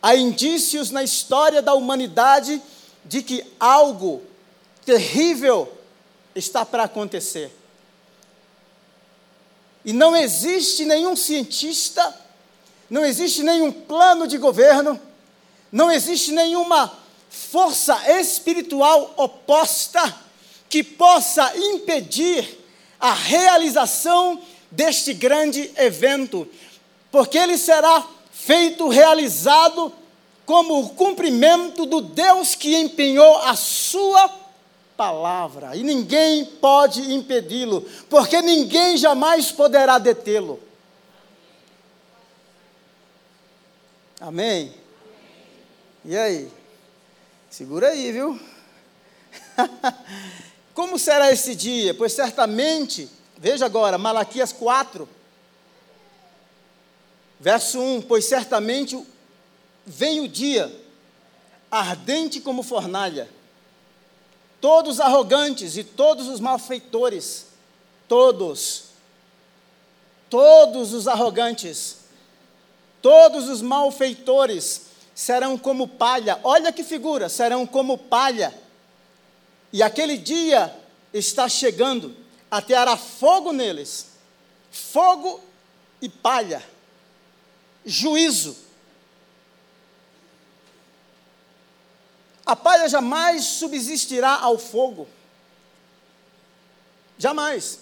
Há 0.00 0.16
indícios 0.16 0.90
na 0.90 1.04
história 1.04 1.60
da 1.60 1.74
humanidade 1.74 2.62
de 3.04 3.22
que 3.22 3.44
algo 3.60 4.22
terrível 4.86 5.70
está 6.34 6.64
para 6.64 6.84
acontecer. 6.84 7.59
E 9.84 9.92
não 9.92 10.14
existe 10.14 10.84
nenhum 10.84 11.16
cientista, 11.16 12.14
não 12.88 13.04
existe 13.04 13.42
nenhum 13.42 13.72
plano 13.72 14.26
de 14.26 14.36
governo, 14.36 15.00
não 15.72 15.90
existe 15.90 16.32
nenhuma 16.32 16.92
força 17.28 17.96
espiritual 18.20 19.14
oposta 19.16 20.14
que 20.68 20.82
possa 20.82 21.56
impedir 21.56 22.58
a 22.98 23.12
realização 23.12 24.40
deste 24.70 25.14
grande 25.14 25.70
evento, 25.76 26.46
porque 27.10 27.38
ele 27.38 27.56
será 27.56 28.04
feito, 28.32 28.88
realizado 28.88 29.92
como 30.44 30.80
o 30.80 30.88
cumprimento 30.90 31.86
do 31.86 32.00
Deus 32.00 32.54
que 32.54 32.76
empenhou 32.76 33.38
a 33.38 33.54
sua 33.54 34.28
palavra, 35.00 35.74
e 35.74 35.82
ninguém 35.82 36.44
pode 36.44 37.00
impedi-lo, 37.14 37.80
porque 38.10 38.42
ninguém 38.42 38.98
jamais 38.98 39.50
poderá 39.50 39.96
detê-lo. 39.96 40.60
Amém? 44.20 44.74
E 46.04 46.14
aí? 46.14 46.52
Segura 47.48 47.88
aí, 47.88 48.12
viu? 48.12 48.38
Como 50.74 50.98
será 50.98 51.32
esse 51.32 51.54
dia? 51.54 51.94
Pois 51.94 52.12
certamente, 52.12 53.08
veja 53.38 53.64
agora, 53.64 53.96
Malaquias 53.96 54.52
4, 54.52 55.08
verso 57.40 57.80
1: 57.80 58.02
Pois 58.02 58.26
certamente 58.26 59.02
vem 59.86 60.20
o 60.20 60.28
dia, 60.28 60.70
ardente 61.70 62.38
como 62.38 62.62
fornalha, 62.62 63.39
todos 64.60 65.00
arrogantes 65.00 65.76
e 65.76 65.84
todos 65.84 66.28
os 66.28 66.38
malfeitores, 66.38 67.46
todos, 68.06 68.84
todos 70.28 70.92
os 70.92 71.08
arrogantes, 71.08 71.96
todos 73.00 73.48
os 73.48 73.62
malfeitores 73.62 74.82
serão 75.14 75.56
como 75.56 75.88
palha, 75.88 76.38
olha 76.44 76.72
que 76.72 76.84
figura, 76.84 77.28
serão 77.28 77.66
como 77.66 77.96
palha, 77.96 78.54
e 79.72 79.82
aquele 79.82 80.18
dia 80.18 80.74
está 81.12 81.48
chegando, 81.48 82.14
ateará 82.50 82.96
fogo 82.96 83.52
neles, 83.52 84.06
fogo 84.70 85.40
e 86.02 86.08
palha, 86.08 86.62
juízo, 87.84 88.56
A 92.44 92.56
palha 92.56 92.88
jamais 92.88 93.44
subsistirá 93.44 94.38
ao 94.40 94.58
fogo. 94.58 95.06
Jamais. 97.18 97.80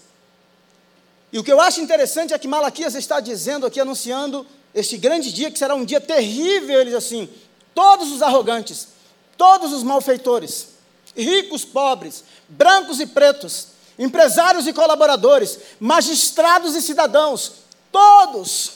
E 1.32 1.38
o 1.38 1.44
que 1.44 1.52
eu 1.52 1.60
acho 1.60 1.80
interessante 1.80 2.34
é 2.34 2.38
que 2.38 2.48
Malaquias 2.48 2.94
está 2.94 3.20
dizendo 3.20 3.66
aqui, 3.66 3.80
anunciando 3.80 4.46
este 4.74 4.96
grande 4.96 5.32
dia, 5.32 5.50
que 5.50 5.58
será 5.58 5.74
um 5.74 5.84
dia 5.84 6.00
terrível, 6.00 6.80
ele 6.80 6.90
diz 6.90 6.98
assim: 6.98 7.28
todos 7.74 8.10
os 8.10 8.22
arrogantes, 8.22 8.88
todos 9.36 9.72
os 9.72 9.82
malfeitores, 9.82 10.68
ricos, 11.16 11.64
pobres, 11.64 12.24
brancos 12.48 13.00
e 13.00 13.06
pretos, 13.06 13.68
empresários 13.98 14.66
e 14.66 14.72
colaboradores, 14.72 15.58
magistrados 15.78 16.74
e 16.74 16.82
cidadãos, 16.82 17.52
todos. 17.90 18.72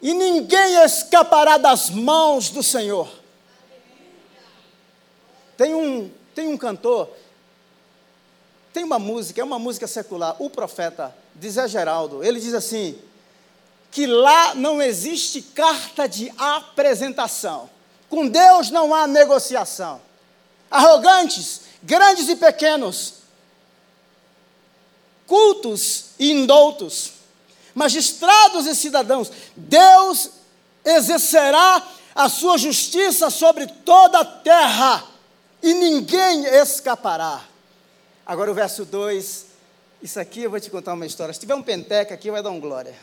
E 0.00 0.14
ninguém 0.14 0.82
escapará 0.84 1.58
das 1.58 1.90
mãos 1.90 2.50
do 2.50 2.62
Senhor. 2.62 3.17
Tem 5.58 5.74
um, 5.74 6.08
tem 6.36 6.46
um 6.46 6.56
cantor, 6.56 7.10
tem 8.72 8.84
uma 8.84 8.98
música, 8.98 9.40
é 9.40 9.44
uma 9.44 9.58
música 9.58 9.88
secular, 9.88 10.36
o 10.38 10.48
profeta, 10.48 11.12
de 11.34 11.50
Zé 11.50 11.66
Geraldo, 11.66 12.22
ele 12.22 12.38
diz 12.38 12.54
assim, 12.54 12.96
que 13.90 14.06
lá 14.06 14.54
não 14.54 14.80
existe 14.80 15.42
carta 15.42 16.08
de 16.08 16.32
apresentação. 16.38 17.68
Com 18.08 18.28
Deus 18.28 18.70
não 18.70 18.94
há 18.94 19.08
negociação. 19.08 20.00
Arrogantes, 20.70 21.62
grandes 21.82 22.28
e 22.28 22.36
pequenos, 22.36 23.14
cultos 25.26 26.10
e 26.20 26.30
indoutos, 26.30 27.14
magistrados 27.74 28.64
e 28.64 28.76
cidadãos, 28.76 29.28
Deus 29.56 30.30
exercerá 30.84 31.82
a 32.14 32.28
sua 32.28 32.56
justiça 32.58 33.28
sobre 33.28 33.66
toda 33.66 34.20
a 34.20 34.24
terra 34.24 35.07
e 35.62 35.74
ninguém 35.74 36.46
escapará. 36.46 37.42
Agora 38.24 38.50
o 38.50 38.54
verso 38.54 38.84
2, 38.84 39.46
isso 40.02 40.20
aqui 40.20 40.42
eu 40.42 40.50
vou 40.50 40.60
te 40.60 40.70
contar 40.70 40.94
uma 40.94 41.06
história. 41.06 41.32
Se 41.32 41.40
tiver 41.40 41.54
um 41.54 41.62
penteca 41.62 42.14
aqui, 42.14 42.30
vai 42.30 42.42
dar 42.42 42.50
um 42.50 42.60
glória. 42.60 42.94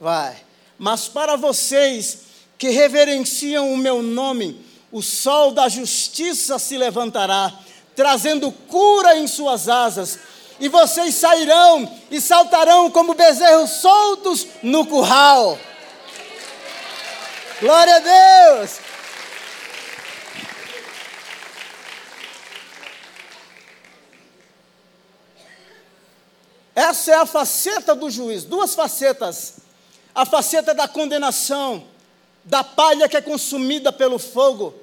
Vai. 0.00 0.36
Mas 0.78 1.08
para 1.08 1.36
vocês 1.36 2.18
que 2.56 2.68
reverenciam 2.68 3.72
o 3.72 3.76
meu 3.76 4.02
nome, 4.02 4.64
o 4.90 5.02
sol 5.02 5.50
da 5.50 5.68
justiça 5.68 6.58
se 6.58 6.78
levantará, 6.78 7.52
trazendo 7.96 8.50
cura 8.52 9.16
em 9.16 9.26
suas 9.26 9.68
asas, 9.68 10.18
e 10.60 10.68
vocês 10.68 11.16
sairão 11.16 11.90
e 12.10 12.20
saltarão 12.20 12.90
como 12.90 13.14
bezerros 13.14 13.70
soltos 13.70 14.46
no 14.62 14.86
curral. 14.86 15.58
Glória 17.60 17.96
a 17.96 17.98
Deus! 17.98 18.83
Essa 26.74 27.12
é 27.12 27.14
a 27.14 27.26
faceta 27.26 27.94
do 27.94 28.10
juiz, 28.10 28.44
duas 28.44 28.74
facetas. 28.74 29.54
A 30.14 30.24
faceta 30.24 30.74
da 30.74 30.88
condenação, 30.88 31.84
da 32.44 32.62
palha 32.62 33.08
que 33.08 33.16
é 33.16 33.20
consumida 33.20 33.92
pelo 33.92 34.18
fogo, 34.18 34.74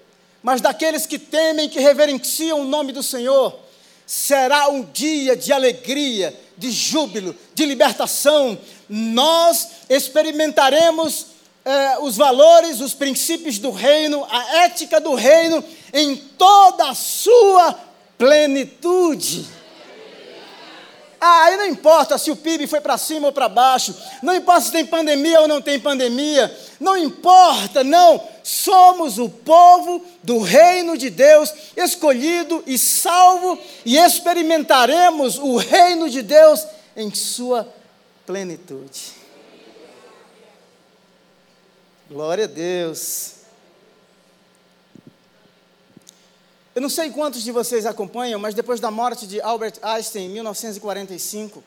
mas 0.42 0.62
daqueles 0.62 1.06
que 1.06 1.20
temem, 1.20 1.70
que 1.70 1.80
reverenciam 1.80 2.62
o 2.62 2.66
nome 2.66 2.92
do 2.92 3.04
Senhor. 3.04 3.58
Será 4.06 4.70
um 4.70 4.84
dia 4.84 5.36
de 5.36 5.54
alegria, 5.54 6.38
de 6.58 6.72
júbilo, 6.72 7.36
de 7.54 7.66
libertação. 7.66 8.58
Nós 8.90 9.68
experimentaremos 9.90 11.28
eh, 11.64 11.98
os 12.00 12.18
valores, 12.18 12.82
os 12.82 12.94
princípios 12.94 13.58
do 13.58 13.72
reino, 13.72 14.26
a 14.30 14.64
ética 14.64 15.00
do 15.00 15.14
reino 15.14 15.64
em 15.94 16.16
toda 16.16 16.90
a 16.90 16.96
sua 16.96 17.78
plenitude. 18.18 19.48
Ah, 21.24 21.44
aí 21.44 21.58
não 21.58 21.68
importa 21.68 22.18
se 22.18 22.32
o 22.32 22.36
PIB 22.36 22.66
foi 22.66 22.82
para 22.82 22.98
cima 22.98 23.28
ou 23.28 23.32
para 23.32 23.48
baixo, 23.48 23.96
não 24.24 24.36
importa 24.36 24.62
se 24.62 24.72
tem 24.72 24.84
pandemia 24.84 25.42
ou 25.42 25.48
não 25.48 25.62
tem 25.62 25.80
pandemia, 25.80 26.52
não 26.80 26.98
importa, 26.98 27.84
não. 27.84 28.28
Somos 28.44 29.20
o 29.20 29.30
povo 29.30 30.04
do 30.24 30.40
reino 30.40 30.98
de 30.98 31.12
Deus, 31.12 31.54
escolhido 31.78 32.64
e 32.66 32.76
salvo, 32.76 33.60
e 33.86 34.00
experimentaremos 34.00 35.38
o 35.38 35.58
reino 35.58 36.10
de 36.10 36.24
Deus 36.24 36.66
em 36.98 37.14
sua 37.14 37.72
plenitude. 38.26 39.12
Glória 42.10 42.46
a 42.46 42.48
Deus. 42.48 43.41
Eu 46.74 46.82
não 46.82 46.90
sei 46.90 47.10
quantos 47.10 47.44
de 47.44 47.52
vocês 47.52 47.86
acompanham, 47.86 48.40
mas 48.40 48.56
depois 48.56 48.80
da 48.80 48.90
morte 48.90 49.28
de 49.28 49.42
Albert 49.42 49.74
Einstein 49.82 50.28
em 50.28 50.30
1945, 50.30 51.62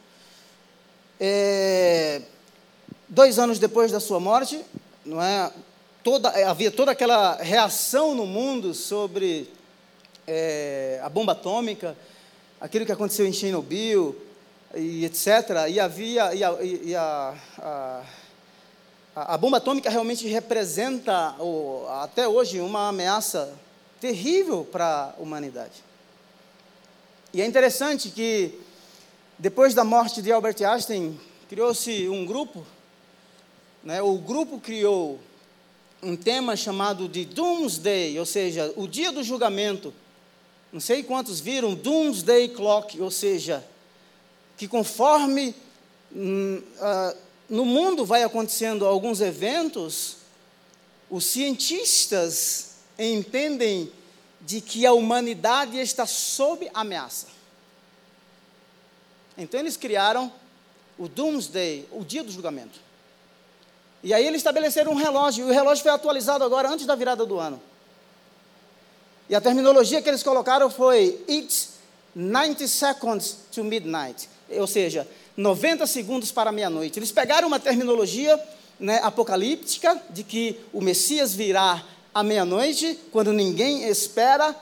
é, 1.20 2.22
dois 3.06 3.38
anos 3.38 3.58
depois 3.58 3.92
da 3.92 4.00
sua 4.00 4.18
morte, 4.18 4.64
não 5.04 5.22
é, 5.22 5.52
toda, 6.02 6.30
havia 6.48 6.70
toda 6.70 6.92
aquela 6.92 7.36
reação 7.36 8.14
no 8.14 8.24
mundo 8.24 8.72
sobre 8.72 9.52
é, 10.26 10.98
a 11.02 11.10
bomba 11.10 11.32
atômica, 11.32 11.94
aquilo 12.58 12.86
que 12.86 12.92
aconteceu 12.92 13.26
em 13.26 13.32
Chernobyl, 13.32 14.16
e 14.74 15.04
etc. 15.04 15.68
E 15.68 15.78
havia 15.78 16.34
e 16.34 16.42
a, 16.42 16.62
e 16.62 16.96
a, 16.96 17.34
a 17.58 18.02
a, 19.16 19.38
bomba 19.38 19.58
atômica 19.58 19.88
realmente 19.88 20.26
representa, 20.26 21.36
até 22.02 22.26
hoje, 22.26 22.60
uma 22.60 22.88
ameaça 22.88 23.54
terrível 24.04 24.66
para 24.70 25.14
a 25.16 25.22
humanidade. 25.22 25.82
E 27.32 27.40
é 27.40 27.46
interessante 27.46 28.10
que, 28.10 28.52
depois 29.38 29.72
da 29.72 29.82
morte 29.82 30.20
de 30.20 30.30
Albert 30.30 30.56
Einstein, 30.62 31.18
criou-se 31.48 32.06
um 32.10 32.26
grupo, 32.26 32.66
né, 33.82 34.02
o 34.02 34.18
grupo 34.18 34.60
criou 34.60 35.18
um 36.02 36.14
tema 36.16 36.54
chamado 36.54 37.08
de 37.08 37.24
Doomsday, 37.24 38.18
ou 38.18 38.26
seja, 38.26 38.74
o 38.76 38.86
dia 38.86 39.10
do 39.10 39.24
julgamento. 39.24 39.90
Não 40.70 40.80
sei 40.80 41.02
quantos 41.02 41.40
viram 41.40 41.74
Doomsday 41.74 42.50
Clock, 42.50 43.00
ou 43.00 43.10
seja, 43.10 43.64
que 44.58 44.68
conforme 44.68 45.54
uh, 46.12 47.16
no 47.48 47.64
mundo 47.64 48.04
vai 48.04 48.22
acontecendo 48.22 48.84
alguns 48.84 49.22
eventos, 49.22 50.18
os 51.08 51.24
cientistas 51.24 52.73
entendem 52.98 53.90
de 54.40 54.60
que 54.60 54.84
a 54.84 54.92
humanidade 54.92 55.78
está 55.78 56.06
sob 56.06 56.70
ameaça. 56.74 57.28
Então 59.36 59.58
eles 59.58 59.76
criaram 59.76 60.32
o 60.98 61.08
Doomsday, 61.08 61.88
o 61.90 62.04
dia 62.04 62.22
do 62.22 62.30
julgamento. 62.30 62.78
E 64.02 64.12
aí 64.12 64.26
eles 64.26 64.38
estabeleceram 64.38 64.92
um 64.92 64.96
relógio, 64.96 65.46
e 65.46 65.50
o 65.50 65.52
relógio 65.52 65.82
foi 65.82 65.92
atualizado 65.92 66.44
agora 66.44 66.68
antes 66.68 66.86
da 66.86 66.94
virada 66.94 67.24
do 67.24 67.38
ano. 67.38 67.60
E 69.28 69.34
a 69.34 69.40
terminologia 69.40 70.02
que 70.02 70.08
eles 70.08 70.22
colocaram 70.22 70.70
foi 70.70 71.24
It's 71.28 71.70
90 72.14 72.68
seconds 72.68 73.38
to 73.50 73.64
midnight. 73.64 74.28
Ou 74.50 74.66
seja, 74.66 75.08
90 75.36 75.86
segundos 75.86 76.30
para 76.30 76.52
meia-noite. 76.52 76.98
Eles 76.98 77.10
pegaram 77.10 77.48
uma 77.48 77.58
terminologia 77.58 78.38
né, 78.78 79.00
apocalíptica 79.02 80.00
de 80.10 80.22
que 80.22 80.60
o 80.72 80.80
Messias 80.80 81.34
virá 81.34 81.82
à 82.14 82.22
meia-noite, 82.22 82.98
quando 83.10 83.32
ninguém 83.32 83.88
espera, 83.88 84.54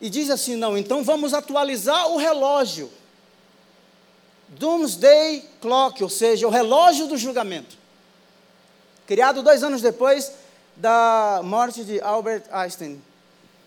e 0.00 0.08
diz 0.08 0.30
assim: 0.30 0.56
não, 0.56 0.76
então 0.76 1.04
vamos 1.04 1.34
atualizar 1.34 2.08
o 2.08 2.16
relógio. 2.16 2.90
Doomsday 4.48 5.44
Clock, 5.60 6.02
ou 6.02 6.08
seja, 6.08 6.46
o 6.46 6.50
relógio 6.50 7.06
do 7.06 7.18
julgamento. 7.18 7.76
Criado 9.06 9.42
dois 9.42 9.62
anos 9.62 9.82
depois 9.82 10.32
da 10.76 11.40
morte 11.44 11.84
de 11.84 12.00
Albert 12.00 12.44
Einstein. 12.50 13.02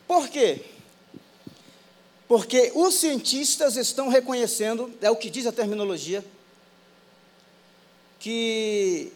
Por 0.08 0.28
quê? 0.28 0.64
Porque 2.28 2.72
os 2.76 2.96
cientistas 2.96 3.76
estão 3.76 4.10
reconhecendo, 4.10 4.94
é 5.02 5.10
o 5.10 5.16
que 5.16 5.30
diz 5.30 5.48
a 5.48 5.52
terminologia, 5.52 6.24
que 8.20 9.12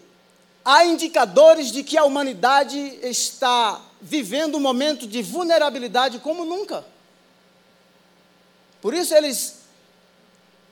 há 0.65 0.85
indicadores 0.85 1.71
de 1.71 1.83
que 1.83 1.97
a 1.97 2.05
humanidade 2.05 2.77
está 3.03 3.81
vivendo 4.03 4.57
um 4.57 4.59
momento 4.59 5.07
de 5.07 5.21
vulnerabilidade 5.21 6.19
como 6.19 6.43
nunca. 6.43 6.85
Por 8.81 8.93
isso 8.93 9.15
eles, 9.15 9.59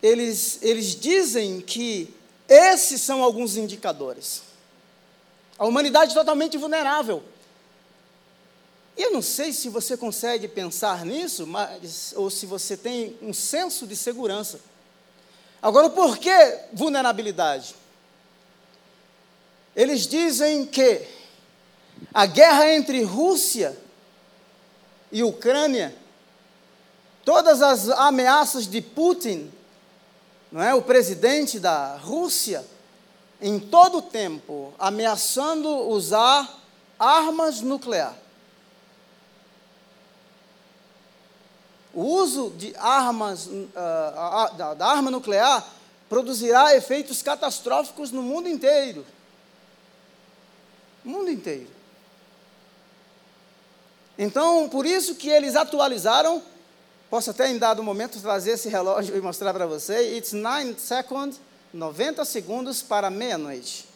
eles, 0.04 0.60
eles 0.62 0.94
dizem 0.94 1.62
que 1.62 2.14
esses 2.48 3.02
são 3.02 3.24
alguns 3.24 3.56
indicadores. 3.56 4.42
A 5.58 5.66
humanidade 5.66 6.14
totalmente 6.14 6.58
vulnerável. 6.58 7.24
E 8.98 9.04
eu 9.04 9.12
não 9.12 9.22
sei 9.22 9.54
se 9.54 9.70
você 9.70 9.96
consegue 9.96 10.50
pensar 10.50 11.06
nisso, 11.06 11.48
mas, 11.48 12.14
ou 12.18 12.30
se 12.30 12.46
você 12.46 12.76
tem 12.76 13.18
um 13.22 13.34
senso 13.34 13.88
de 13.88 13.96
segurança. 13.96 14.60
Agora, 15.62 15.90
por 15.90 16.18
que 16.18 16.60
vulnerabilidade? 16.74 17.76
Eles 19.74 20.06
dizem 20.06 20.66
que 20.66 21.21
a 22.14 22.26
guerra 22.26 22.74
entre 22.74 23.04
Rússia 23.04 23.78
e 25.12 25.24
Ucrânia, 25.24 25.96
todas 27.24 27.62
as 27.62 27.90
ameaças 27.90 28.68
de 28.68 28.82
Putin, 28.82 29.52
não 30.52 30.62
é, 30.62 30.74
o 30.74 30.82
presidente 30.82 31.60
da 31.60 31.98
Rússia, 31.98 32.66
em 33.42 33.60
todo 33.60 34.00
o 34.00 34.02
tempo 34.02 34.74
ameaçando 34.78 35.68
usar 35.90 36.48
armas 37.00 37.62
nucleares. 37.62 38.22
O 41.94 42.04
uso 42.04 42.52
de 42.52 42.74
armas, 42.78 43.48
uh, 43.48 44.56
da, 44.58 44.74
da 44.74 44.88
arma 44.88 45.12
nuclear 45.12 45.68
produzirá 46.08 46.76
efeitos 46.76 47.22
catastróficos 47.22 48.12
no 48.12 48.22
mundo 48.22 48.48
inteiro. 48.48 49.06
Mundo 51.04 51.30
inteiro. 51.30 51.81
Então, 54.24 54.70
por 54.70 54.86
isso 54.86 55.16
que 55.16 55.30
eles 55.30 55.56
atualizaram, 55.56 56.44
posso 57.10 57.32
até 57.32 57.50
em 57.50 57.58
dado 57.58 57.82
momento 57.82 58.22
trazer 58.22 58.52
esse 58.52 58.70
relógio 58.70 59.18
e 59.18 59.20
mostrar 59.20 59.52
para 59.52 59.66
você, 59.66 60.16
it's 60.16 60.32
9 60.32 60.76
seconds, 60.78 61.40
90 61.74 62.24
segundos 62.24 62.84
para 62.84 63.10
meia-noite. 63.10 63.88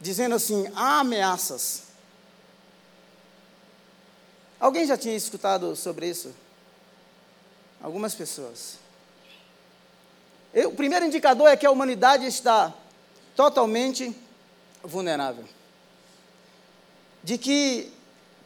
Dizendo 0.00 0.36
assim, 0.36 0.70
há 0.76 1.00
ameaças. 1.00 1.82
Alguém 4.60 4.86
já 4.86 4.96
tinha 4.96 5.16
escutado 5.16 5.74
sobre 5.74 6.08
isso? 6.08 6.32
Algumas 7.82 8.14
pessoas. 8.14 8.78
o 10.54 10.70
primeiro 10.76 11.06
indicador 11.06 11.48
é 11.48 11.56
que 11.56 11.66
a 11.66 11.72
humanidade 11.72 12.24
está 12.24 12.72
totalmente 13.34 14.16
vulnerável. 14.84 15.44
De 17.24 17.36
que 17.36 17.97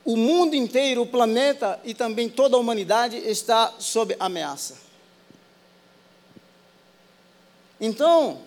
o 0.04 0.16
mundo 0.16 0.54
inteiro, 0.54 1.02
o 1.02 1.06
planeta 1.06 1.80
e 1.84 1.94
também 1.94 2.28
toda 2.28 2.56
a 2.56 2.60
humanidade 2.60 3.16
está 3.16 3.74
sob 3.78 4.16
ameaça. 4.18 4.76
Então, 7.80 8.40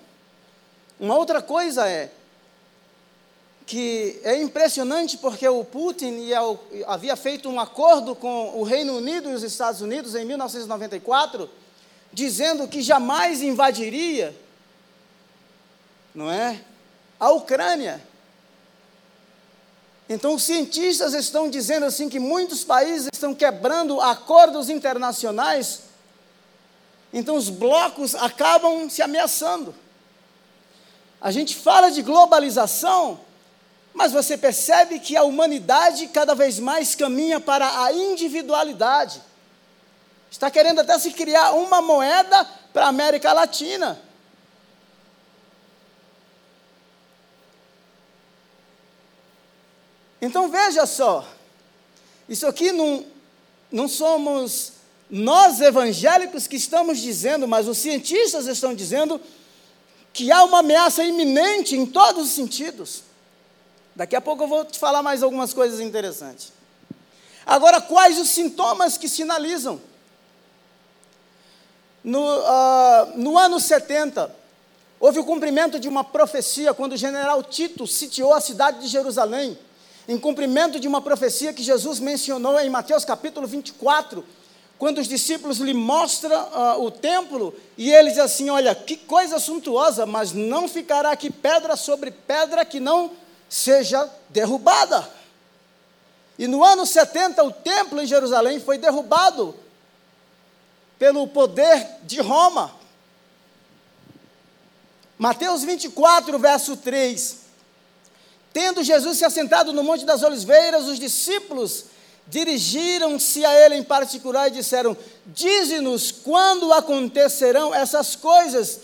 uma 0.99 1.15
outra 1.15 1.41
coisa 1.41 1.87
é 1.87 2.11
que 3.65 4.19
é 4.23 4.39
impressionante 4.41 5.17
porque 5.17 5.47
o 5.47 5.63
Putin 5.63 6.29
havia 6.85 7.15
feito 7.15 7.49
um 7.49 7.59
acordo 7.59 8.15
com 8.15 8.57
o 8.57 8.63
Reino 8.63 8.95
Unido 8.97 9.29
e 9.29 9.33
os 9.33 9.43
Estados 9.43 9.81
Unidos 9.81 10.13
em 10.15 10.23
1994, 10.23 11.49
dizendo 12.13 12.67
que 12.67 12.81
jamais 12.81 13.41
invadiria, 13.41 14.35
não 16.13 16.31
é? 16.31 16.61
a 17.19 17.31
Ucrânia. 17.31 18.01
Então, 20.07 20.35
os 20.35 20.43
cientistas 20.43 21.13
estão 21.13 21.49
dizendo 21.49 21.85
assim 21.85 22.07
que 22.07 22.19
muitos 22.19 22.63
países 22.63 23.09
estão 23.11 23.33
quebrando 23.33 23.99
acordos 23.99 24.69
internacionais, 24.69 25.81
Então 27.13 27.37
os 27.37 27.49
blocos 27.49 28.13
acabam 28.13 28.89
se 28.89 29.01
ameaçando. 29.01 29.73
A 31.21 31.31
gente 31.31 31.55
fala 31.55 31.89
de 31.89 32.01
globalização, 32.01 33.21
mas 33.93 34.11
você 34.11 34.37
percebe 34.37 34.99
que 34.99 35.15
a 35.15 35.23
humanidade 35.23 36.07
cada 36.07 36.35
vez 36.35 36.59
mais 36.59 36.93
caminha 36.93 37.39
para 37.39 37.85
a 37.85 37.93
individualidade. 37.93 39.21
Está 40.29 40.51
querendo 40.51 40.81
até 40.81 40.99
se 40.99 41.11
criar 41.11 41.53
uma 41.53 41.81
moeda 41.81 42.45
para 42.73 42.87
a 42.87 42.89
América 42.89 43.31
Latina. 43.31 43.97
Então 50.25 50.49
veja 50.49 50.87
só, 50.87 51.23
isso 52.27 52.47
aqui 52.47 52.71
não, 52.71 53.05
não 53.71 53.87
somos 53.87 54.73
nós 55.07 55.61
evangélicos 55.61 56.47
que 56.47 56.55
estamos 56.55 56.97
dizendo, 56.97 57.47
mas 57.47 57.67
os 57.67 57.77
cientistas 57.77 58.47
estão 58.47 58.73
dizendo 58.73 59.21
que 60.11 60.31
há 60.31 60.43
uma 60.43 60.59
ameaça 60.59 61.03
iminente 61.03 61.75
em 61.75 61.85
todos 61.85 62.25
os 62.25 62.31
sentidos. 62.31 63.03
Daqui 63.95 64.15
a 64.15 64.21
pouco 64.21 64.43
eu 64.43 64.47
vou 64.47 64.65
te 64.65 64.79
falar 64.79 65.03
mais 65.03 65.21
algumas 65.21 65.53
coisas 65.53 65.79
interessantes. 65.79 66.51
Agora, 67.45 67.79
quais 67.79 68.17
os 68.17 68.29
sintomas 68.29 68.97
que 68.97 69.07
sinalizam? 69.07 69.79
No, 72.03 72.19
uh, 72.19 73.13
no 73.15 73.37
ano 73.37 73.59
70, 73.59 74.35
houve 74.99 75.19
o 75.19 75.23
cumprimento 75.23 75.79
de 75.79 75.87
uma 75.87 76.03
profecia 76.03 76.73
quando 76.73 76.93
o 76.93 76.97
general 76.97 77.43
Tito 77.43 77.85
sitiou 77.85 78.33
a 78.33 78.41
cidade 78.41 78.79
de 78.79 78.87
Jerusalém, 78.87 79.55
em 80.07 80.17
cumprimento 80.17 80.79
de 80.79 80.87
uma 80.87 81.01
profecia 81.01 81.53
que 81.53 81.63
Jesus 81.63 81.99
mencionou 81.99 82.59
em 82.59 82.69
Mateus 82.69 83.03
capítulo 83.03 83.47
24, 83.47 84.23
quando 84.77 84.99
os 84.99 85.07
discípulos 85.07 85.57
lhe 85.57 85.73
mostram 85.73 86.43
uh, 86.43 86.83
o 86.83 86.91
templo 86.91 87.55
e 87.77 87.91
ele 87.91 88.09
diz 88.09 88.19
assim: 88.19 88.49
Olha, 88.49 88.75
que 88.75 88.97
coisa 88.97 89.39
suntuosa, 89.39 90.05
mas 90.05 90.33
não 90.33 90.67
ficará 90.67 91.11
aqui 91.11 91.29
pedra 91.29 91.75
sobre 91.75 92.11
pedra 92.11 92.65
que 92.65 92.79
não 92.79 93.11
seja 93.49 94.09
derrubada. 94.29 95.09
E 96.37 96.47
no 96.47 96.63
ano 96.63 96.85
70, 96.85 97.41
o 97.43 97.51
templo 97.51 98.01
em 98.01 98.05
Jerusalém 98.05 98.59
foi 98.59 98.77
derrubado 98.77 99.55
pelo 100.99 101.27
poder 101.27 101.87
de 102.03 102.19
Roma. 102.19 102.71
Mateus 105.17 105.63
24, 105.63 106.37
verso 106.37 106.75
3. 106.75 107.44
Tendo 108.55 108.81
Jesus 108.81 109.17
se 109.17 109.25
assentado 109.25 109.73
no 109.73 109.83
Monte 109.83 110.05
das 110.05 110.23
Oliveiras, 110.23 110.85
os 110.85 110.97
discípulos 110.97 111.87
dirigiram-se 112.25 113.43
a 113.43 113.53
ele 113.53 113.75
em 113.75 113.83
particular 113.83 114.47
e 114.47 114.51
disseram: 114.51 114.95
Dize-nos 115.25 116.09
quando 116.09 116.71
acontecerão 116.71 117.75
essas 117.75 118.15
coisas 118.15 118.79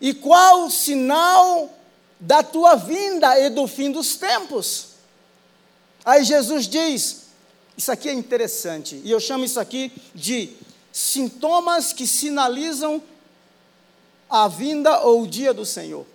e 0.00 0.14
qual 0.14 0.66
o 0.66 0.70
sinal 0.70 1.68
da 2.20 2.44
tua 2.44 2.76
vinda 2.76 3.36
e 3.40 3.50
do 3.50 3.66
fim 3.66 3.90
dos 3.90 4.14
tempos. 4.14 4.90
Aí 6.04 6.22
Jesus 6.22 6.68
diz: 6.68 7.22
Isso 7.76 7.90
aqui 7.90 8.08
é 8.08 8.12
interessante, 8.12 9.02
e 9.02 9.10
eu 9.10 9.18
chamo 9.18 9.44
isso 9.44 9.58
aqui 9.58 9.90
de 10.14 10.52
sintomas 10.92 11.92
que 11.92 12.06
sinalizam 12.06 13.02
a 14.30 14.46
vinda 14.46 15.00
ou 15.00 15.22
o 15.22 15.26
dia 15.26 15.52
do 15.52 15.66
Senhor. 15.66 16.06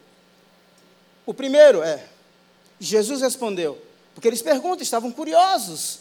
O 1.26 1.34
primeiro 1.34 1.84
é, 1.84 2.13
Jesus 2.80 3.22
respondeu, 3.22 3.82
porque 4.14 4.28
eles 4.28 4.42
perguntam, 4.42 4.84
estavam 4.84 5.12
curiosos. 5.12 6.00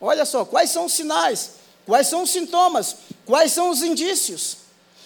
Olha 0.00 0.24
só, 0.24 0.44
quais 0.44 0.70
são 0.70 0.86
os 0.86 0.92
sinais? 0.92 1.52
Quais 1.86 2.08
são 2.08 2.22
os 2.22 2.30
sintomas? 2.30 2.96
Quais 3.24 3.52
são 3.52 3.70
os 3.70 3.82
indícios? 3.82 4.58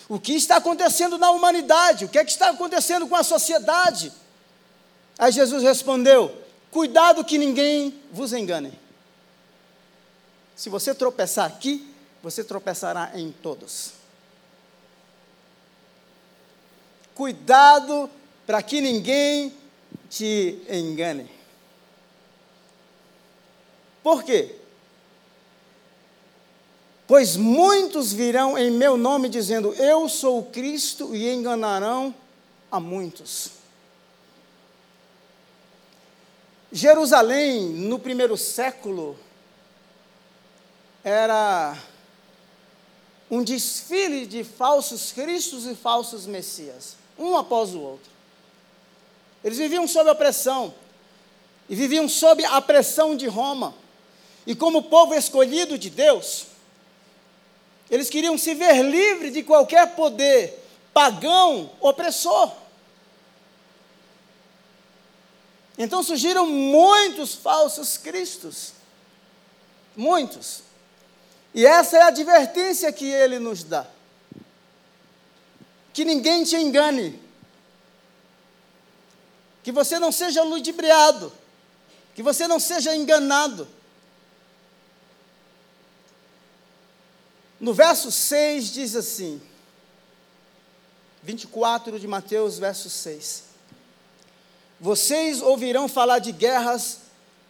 O 0.08 0.18
que 0.18 0.32
está 0.32 0.56
acontecendo 0.56 1.18
na 1.18 1.30
humanidade? 1.30 2.04
O 2.04 2.08
que 2.08 2.18
é 2.18 2.24
que 2.24 2.32
está 2.32 2.50
acontecendo 2.50 3.06
com 3.06 3.14
a 3.14 3.22
sociedade? 3.22 4.12
Aí 5.18 5.30
Jesus 5.30 5.62
respondeu: 5.62 6.34
Cuidado 6.70 7.24
que 7.24 7.38
ninguém 7.38 8.00
vos 8.10 8.32
engane. 8.32 8.72
Se 10.56 10.68
você 10.68 10.94
tropeçar 10.94 11.46
aqui, 11.46 11.94
você 12.22 12.42
tropeçará 12.42 13.12
em 13.14 13.30
todos. 13.30 13.92
Cuidado 17.14 18.10
para 18.46 18.62
que 18.62 18.80
ninguém 18.80 19.54
te 20.10 20.60
engane. 20.68 21.30
Por 24.02 24.24
quê? 24.24 24.56
Pois 27.06 27.36
muitos 27.36 28.12
virão 28.12 28.58
em 28.58 28.70
meu 28.70 28.96
nome 28.96 29.28
dizendo: 29.28 29.72
Eu 29.74 30.08
sou 30.08 30.44
Cristo, 30.44 31.14
e 31.14 31.32
enganarão 31.32 32.14
a 32.70 32.80
muitos. 32.80 33.52
Jerusalém, 36.72 37.68
no 37.68 37.98
primeiro 37.98 38.36
século, 38.36 39.18
era 41.02 41.76
um 43.30 43.42
desfile 43.42 44.26
de 44.26 44.44
falsos 44.44 45.12
cristos 45.12 45.66
e 45.66 45.74
falsos 45.74 46.26
messias, 46.26 46.96
um 47.18 47.36
após 47.36 47.74
o 47.74 47.80
outro. 47.80 48.09
Eles 49.42 49.58
viviam 49.58 49.86
sob 49.88 50.10
a 50.10 50.14
pressão, 50.14 50.74
e 51.68 51.74
viviam 51.74 52.08
sob 52.08 52.44
a 52.44 52.60
pressão 52.60 53.16
de 53.16 53.26
Roma. 53.26 53.74
E 54.46 54.54
como 54.54 54.84
povo 54.84 55.14
escolhido 55.14 55.78
de 55.78 55.88
Deus, 55.88 56.46
eles 57.90 58.10
queriam 58.10 58.36
se 58.36 58.54
ver 58.54 58.82
livre 58.82 59.30
de 59.30 59.42
qualquer 59.42 59.94
poder 59.94 60.58
pagão 60.92 61.70
opressor. 61.80 62.52
Então 65.78 66.02
surgiram 66.02 66.46
muitos 66.46 67.34
falsos 67.34 67.96
cristos. 67.96 68.72
Muitos. 69.96 70.62
E 71.54 71.64
essa 71.64 71.96
é 71.96 72.02
a 72.02 72.08
advertência 72.08 72.92
que 72.92 73.06
ele 73.06 73.38
nos 73.38 73.64
dá. 73.64 73.86
Que 75.92 76.04
ninguém 76.04 76.44
te 76.44 76.56
engane. 76.56 77.29
Que 79.70 79.72
você 79.72 80.00
não 80.00 80.10
seja 80.10 80.42
ludibriado. 80.42 81.32
Que 82.12 82.24
você 82.24 82.48
não 82.48 82.58
seja 82.58 82.92
enganado. 82.96 83.68
No 87.60 87.72
verso 87.72 88.10
6 88.10 88.72
diz 88.72 88.96
assim, 88.96 89.40
24 91.22 92.00
de 92.00 92.08
Mateus, 92.08 92.58
verso 92.58 92.90
6. 92.90 93.44
Vocês 94.80 95.40
ouvirão 95.40 95.86
falar 95.86 96.18
de 96.18 96.32
guerras 96.32 97.02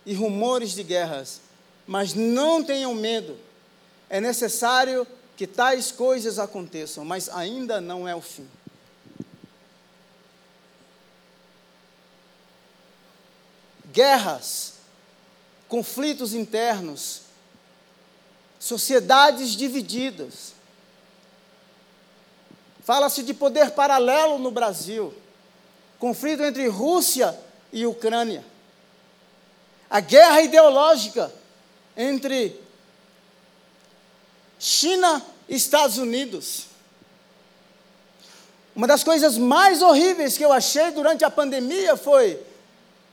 e 0.04 0.12
rumores 0.12 0.72
de 0.72 0.82
guerras, 0.82 1.40
mas 1.86 2.12
não 2.12 2.62
tenham 2.62 2.92
medo 2.94 3.38
é 4.10 4.20
necessário 4.20 5.06
que 5.36 5.46
tais 5.46 5.90
coisas 5.90 6.38
aconteçam, 6.38 7.02
mas 7.02 7.30
ainda 7.30 7.80
não 7.80 8.06
é 8.06 8.14
o 8.14 8.20
fim. 8.20 8.46
Guerras, 13.92 14.74
conflitos 15.68 16.34
internos, 16.34 17.22
sociedades 18.58 19.50
divididas. 19.50 20.52
Fala-se 22.84 23.22
de 23.22 23.32
poder 23.32 23.70
paralelo 23.70 24.38
no 24.38 24.50
Brasil, 24.50 25.14
conflito 25.98 26.42
entre 26.42 26.66
Rússia 26.68 27.38
e 27.72 27.86
Ucrânia. 27.86 28.44
A 29.88 30.00
guerra 30.00 30.42
ideológica 30.42 31.32
entre 31.96 32.60
China 34.58 35.24
e 35.48 35.56
Estados 35.56 35.98
Unidos. 35.98 36.66
Uma 38.74 38.86
das 38.86 39.02
coisas 39.02 39.36
mais 39.36 39.82
horríveis 39.82 40.36
que 40.36 40.44
eu 40.44 40.52
achei 40.52 40.90
durante 40.92 41.24
a 41.24 41.30
pandemia 41.30 41.96
foi 41.96 42.49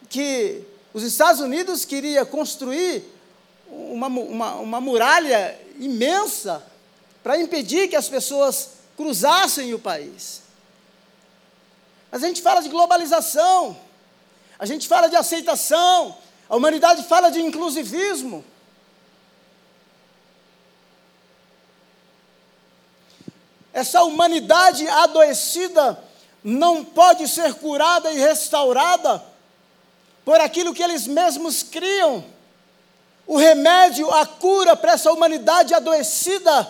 que 0.10 0.63
os 0.93 1.04
Estados 1.04 1.41
Unidos 1.41 1.86
queria 1.86 2.26
construir 2.26 3.04
uma, 3.67 4.08
uma, 4.08 4.56
uma 4.56 4.82
muralha 4.82 5.60
imensa 5.80 6.63
para 7.24 7.39
impedir 7.39 7.88
que 7.88 7.96
as 7.96 8.08
pessoas 8.08 8.70
cruzassem 8.96 9.74
o 9.74 9.80
país. 9.80 10.41
Mas 12.10 12.24
a 12.24 12.28
gente 12.28 12.41
fala 12.41 12.62
de 12.62 12.70
globalização, 12.70 13.78
a 14.58 14.65
gente 14.65 14.88
fala 14.88 15.08
de 15.08 15.15
aceitação, 15.15 16.17
a 16.50 16.56
humanidade 16.56 17.04
fala 17.04 17.30
de 17.30 17.41
inclusivismo. 17.41 18.43
Essa 23.74 24.04
humanidade 24.04 24.88
adoecida 24.88 26.04
não 26.43 26.84
pode 26.84 27.28
ser 27.28 27.54
curada 27.56 28.12
e 28.12 28.17
restaurada 28.17 29.24
por 30.27 30.41
aquilo 30.41 30.73
que 30.73 30.83
eles 30.83 31.07
mesmos 31.07 31.63
criam. 31.63 32.21
O 33.25 33.37
remédio, 33.37 34.13
a 34.13 34.25
cura 34.25 34.75
para 34.75 34.91
essa 34.91 35.09
humanidade 35.09 35.73
adoecida 35.73 36.69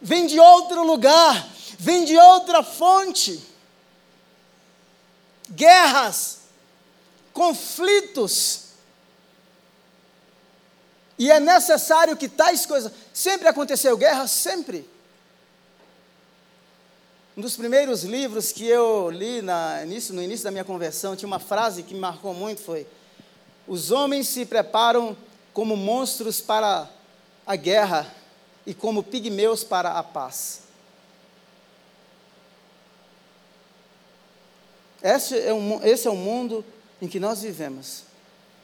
vem 0.00 0.24
de 0.24 0.38
outro 0.38 0.84
lugar, 0.84 1.48
vem 1.80 2.04
de 2.04 2.16
outra 2.16 2.62
fonte. 2.62 3.44
Guerras, 5.50 6.42
conflitos. 7.32 8.66
E 11.18 11.28
é 11.28 11.40
necessário 11.40 12.16
que 12.16 12.28
tais 12.28 12.66
coisas. 12.66 12.92
Sempre 13.12 13.48
aconteceu 13.48 13.96
guerra? 13.96 14.28
Sempre. 14.28 14.88
Um 17.36 17.42
dos 17.42 17.54
primeiros 17.54 18.02
livros 18.02 18.50
que 18.50 18.66
eu 18.66 19.10
li 19.10 19.42
na, 19.42 19.84
início, 19.84 20.14
no 20.14 20.22
início 20.22 20.42
da 20.42 20.50
minha 20.50 20.64
conversão, 20.64 21.14
tinha 21.14 21.26
uma 21.26 21.38
frase 21.38 21.82
que 21.82 21.92
me 21.92 22.00
marcou 22.00 22.32
muito: 22.32 22.62
foi: 22.62 22.86
Os 23.68 23.90
homens 23.90 24.26
se 24.28 24.46
preparam 24.46 25.14
como 25.52 25.76
monstros 25.76 26.40
para 26.40 26.88
a 27.46 27.54
guerra 27.54 28.10
e 28.64 28.72
como 28.72 29.02
pigmeus 29.02 29.62
para 29.62 29.98
a 29.98 30.02
paz. 30.02 30.62
Esse 35.02 35.38
é, 35.38 35.52
um, 35.52 35.84
esse 35.84 36.08
é 36.08 36.10
o 36.10 36.16
mundo 36.16 36.64
em 37.02 37.06
que 37.06 37.20
nós 37.20 37.42
vivemos, 37.42 38.04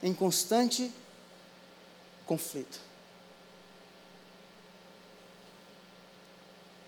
em 0.03 0.15
constante 0.15 0.91
conflito. 2.25 2.81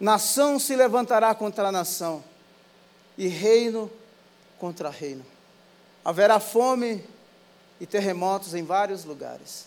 Nação 0.04 0.58
se 0.58 0.76
levantará 0.76 1.34
contra 1.34 1.72
nação, 1.72 2.22
e 3.16 3.26
reino 3.26 3.90
contra 4.58 4.90
reino. 4.90 5.24
Haverá 6.04 6.38
fome 6.38 7.02
e 7.80 7.86
terremotos 7.86 8.52
em 8.52 8.62
vários 8.62 9.06
lugares. 9.06 9.64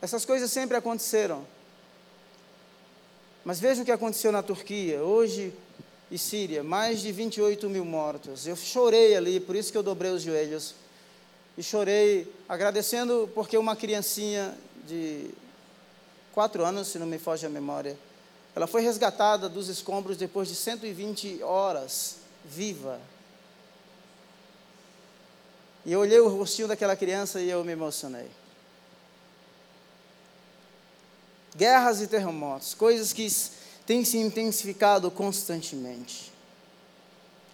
Essas 0.00 0.24
coisas 0.24 0.50
sempre 0.50 0.74
aconteceram. 0.74 1.46
Mas 3.44 3.60
veja 3.60 3.82
o 3.82 3.84
que 3.84 3.92
aconteceu 3.92 4.32
na 4.32 4.42
Turquia, 4.42 5.02
hoje 5.02 5.52
e 6.10 6.16
Síria, 6.16 6.64
mais 6.64 7.00
de 7.00 7.12
28 7.12 7.68
mil 7.68 7.84
mortos. 7.84 8.46
Eu 8.46 8.56
chorei 8.56 9.14
ali, 9.16 9.38
por 9.38 9.54
isso 9.54 9.70
que 9.70 9.76
eu 9.76 9.82
dobrei 9.82 10.12
os 10.12 10.22
joelhos. 10.22 10.74
E 11.58 11.62
chorei 11.62 12.32
agradecendo 12.48 13.30
porque 13.34 13.58
uma 13.58 13.76
criancinha 13.76 14.56
de 14.86 15.30
quatro 16.32 16.64
anos, 16.64 16.88
se 16.88 16.98
não 16.98 17.06
me 17.06 17.18
foge 17.18 17.44
a 17.44 17.50
memória, 17.50 17.98
ela 18.56 18.66
foi 18.66 18.80
resgatada 18.80 19.50
dos 19.50 19.68
escombros 19.68 20.16
depois 20.16 20.48
de 20.48 20.54
120 20.54 21.42
horas, 21.42 22.16
viva. 22.42 22.98
E 25.84 25.92
eu 25.92 26.00
olhei 26.00 26.18
o 26.18 26.28
rostinho 26.28 26.66
daquela 26.66 26.96
criança 26.96 27.38
e 27.38 27.50
eu 27.50 27.62
me 27.62 27.72
emocionei. 27.72 28.30
Guerras 31.54 32.00
e 32.00 32.06
terremotos, 32.06 32.72
coisas 32.72 33.12
que 33.12 33.30
têm 33.84 34.06
se 34.06 34.16
intensificado 34.16 35.10
constantemente. 35.10 36.32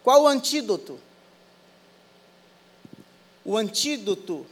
Qual 0.04 0.22
o 0.22 0.28
antídoto? 0.28 1.00
O 3.44 3.56
antídoto 3.56 4.46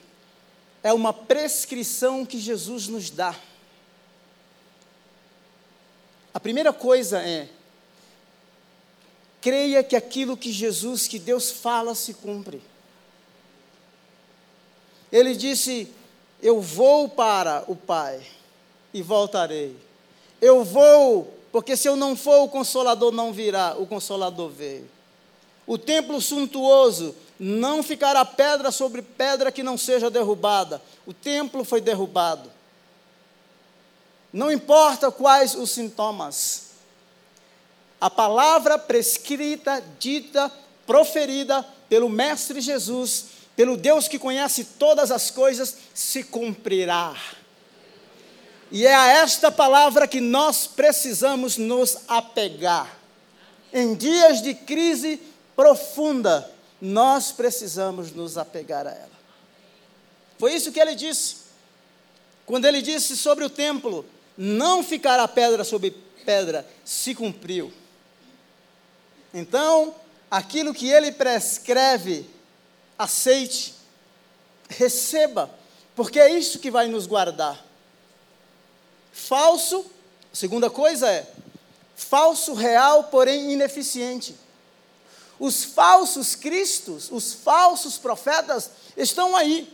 é 0.82 0.92
uma 0.92 1.12
prescrição 1.12 2.26
que 2.26 2.40
Jesus 2.40 2.88
nos 2.88 3.08
dá 3.08 3.36
a 6.32 6.40
primeira 6.40 6.72
coisa 6.72 7.20
é: 7.20 7.48
creia 9.40 9.82
que 9.82 9.96
aquilo 9.96 10.36
que 10.36 10.52
Jesus, 10.52 11.08
que 11.08 11.18
Deus 11.18 11.50
fala, 11.50 11.94
se 11.94 12.14
cumpre. 12.14 12.62
Ele 15.10 15.34
disse: 15.34 15.92
Eu 16.42 16.60
vou 16.60 17.08
para 17.08 17.64
o 17.66 17.74
Pai 17.74 18.20
e 18.94 19.02
voltarei. 19.02 19.76
Eu 20.40 20.64
vou, 20.64 21.32
porque 21.52 21.76
se 21.76 21.88
eu 21.88 21.96
não 21.96 22.16
for, 22.16 22.42
o 22.42 22.48
consolador 22.48 23.12
não 23.12 23.32
virá, 23.32 23.76
o 23.78 23.86
consolador 23.86 24.48
veio. 24.48 24.88
O 25.66 25.76
templo 25.76 26.20
suntuoso 26.20 27.14
não 27.38 27.82
ficará 27.82 28.24
pedra 28.24 28.70
sobre 28.70 29.02
pedra 29.02 29.52
que 29.52 29.62
não 29.62 29.76
seja 29.76 30.10
derrubada. 30.10 30.80
O 31.06 31.12
templo 31.12 31.64
foi 31.64 31.80
derrubado. 31.80 32.50
Não 34.32 34.50
importa 34.50 35.10
quais 35.10 35.54
os 35.54 35.70
sintomas. 35.70 36.70
A 38.00 38.08
palavra 38.08 38.78
prescrita, 38.78 39.82
dita, 39.98 40.50
proferida 40.86 41.66
pelo 41.88 42.08
Mestre 42.08 42.60
Jesus, 42.60 43.26
pelo 43.56 43.76
Deus 43.76 44.08
que 44.08 44.18
conhece 44.18 44.64
todas 44.64 45.10
as 45.10 45.30
coisas, 45.30 45.76
se 45.92 46.22
cumprirá. 46.22 47.14
E 48.70 48.86
é 48.86 48.94
a 48.94 49.08
esta 49.08 49.50
palavra 49.50 50.06
que 50.06 50.20
nós 50.20 50.66
precisamos 50.66 51.56
nos 51.56 51.98
apegar. 52.06 52.98
Em 53.72 53.94
dias 53.94 54.40
de 54.40 54.54
crise 54.54 55.20
profunda, 55.56 56.50
nós 56.80 57.32
precisamos 57.32 58.12
nos 58.12 58.38
apegar 58.38 58.86
a 58.86 58.92
ela. 58.92 59.20
Foi 60.38 60.54
isso 60.54 60.72
que 60.72 60.80
ele 60.80 60.94
disse. 60.94 61.36
Quando 62.46 62.64
ele 62.64 62.80
disse 62.80 63.16
sobre 63.16 63.44
o 63.44 63.50
templo, 63.50 64.06
não 64.42 64.83
ficará 64.83 65.29
pedra 65.29 65.64
sobre 65.64 65.90
pedra, 66.24 66.66
se 66.83 67.14
cumpriu. 67.14 67.70
Então, 69.35 69.94
aquilo 70.31 70.72
que 70.72 70.88
ele 70.88 71.12
prescreve, 71.12 72.24
aceite, 72.98 73.74
receba, 74.66 75.50
porque 75.94 76.18
é 76.18 76.31
isso 76.31 76.59
que 76.59 76.70
vai 76.70 76.88
nos 76.88 77.07
guardar. 77.07 77.62
Falso, 79.12 79.85
segunda 80.33 80.70
coisa 80.70 81.07
é, 81.07 81.31
falso 81.94 82.55
real, 82.55 83.05
porém 83.05 83.53
ineficiente. 83.53 84.35
Os 85.38 85.64
falsos 85.64 86.35
cristos, 86.35 87.11
os 87.11 87.35
falsos 87.35 87.98
profetas 87.98 88.70
estão 88.96 89.37
aí. 89.37 89.70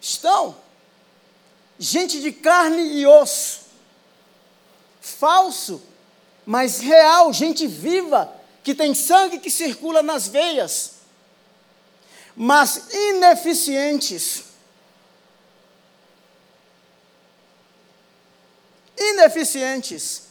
Estão 0.00 0.56
gente 1.78 2.20
de 2.20 2.32
carne 2.32 2.82
e 2.82 3.06
osso, 3.06 3.62
falso, 5.00 5.82
mas 6.46 6.78
real, 6.78 7.32
gente 7.32 7.66
viva, 7.66 8.32
que 8.62 8.74
tem 8.74 8.94
sangue 8.94 9.38
que 9.38 9.50
circula 9.50 10.02
nas 10.02 10.28
veias, 10.28 10.92
mas 12.36 12.88
ineficientes. 12.92 14.44
Ineficientes. 18.96 20.22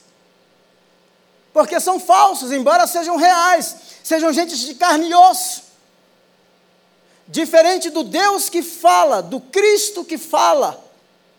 Porque 1.52 1.80
são 1.80 2.00
falsos, 2.00 2.52
embora 2.52 2.88
sejam 2.88 3.18
reais, 3.18 3.76
sejam 4.04 4.32
gente 4.32 4.58
de 4.58 4.74
carne 4.76 5.10
e 5.10 5.14
osso. 5.14 5.64
Diferente 7.28 7.90
do 7.90 8.04
Deus 8.04 8.50
que 8.50 8.62
fala, 8.62 9.22
do 9.22 9.40
Cristo 9.40 10.06
que 10.06 10.18
fala 10.18 10.81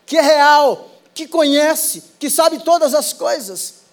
que 0.05 0.17
é 0.17 0.21
real, 0.21 0.89
que 1.13 1.27
conhece, 1.27 2.03
que 2.19 2.29
sabe 2.29 2.59
todas 2.59 2.93
as 2.93 3.13
coisas. 3.13 3.83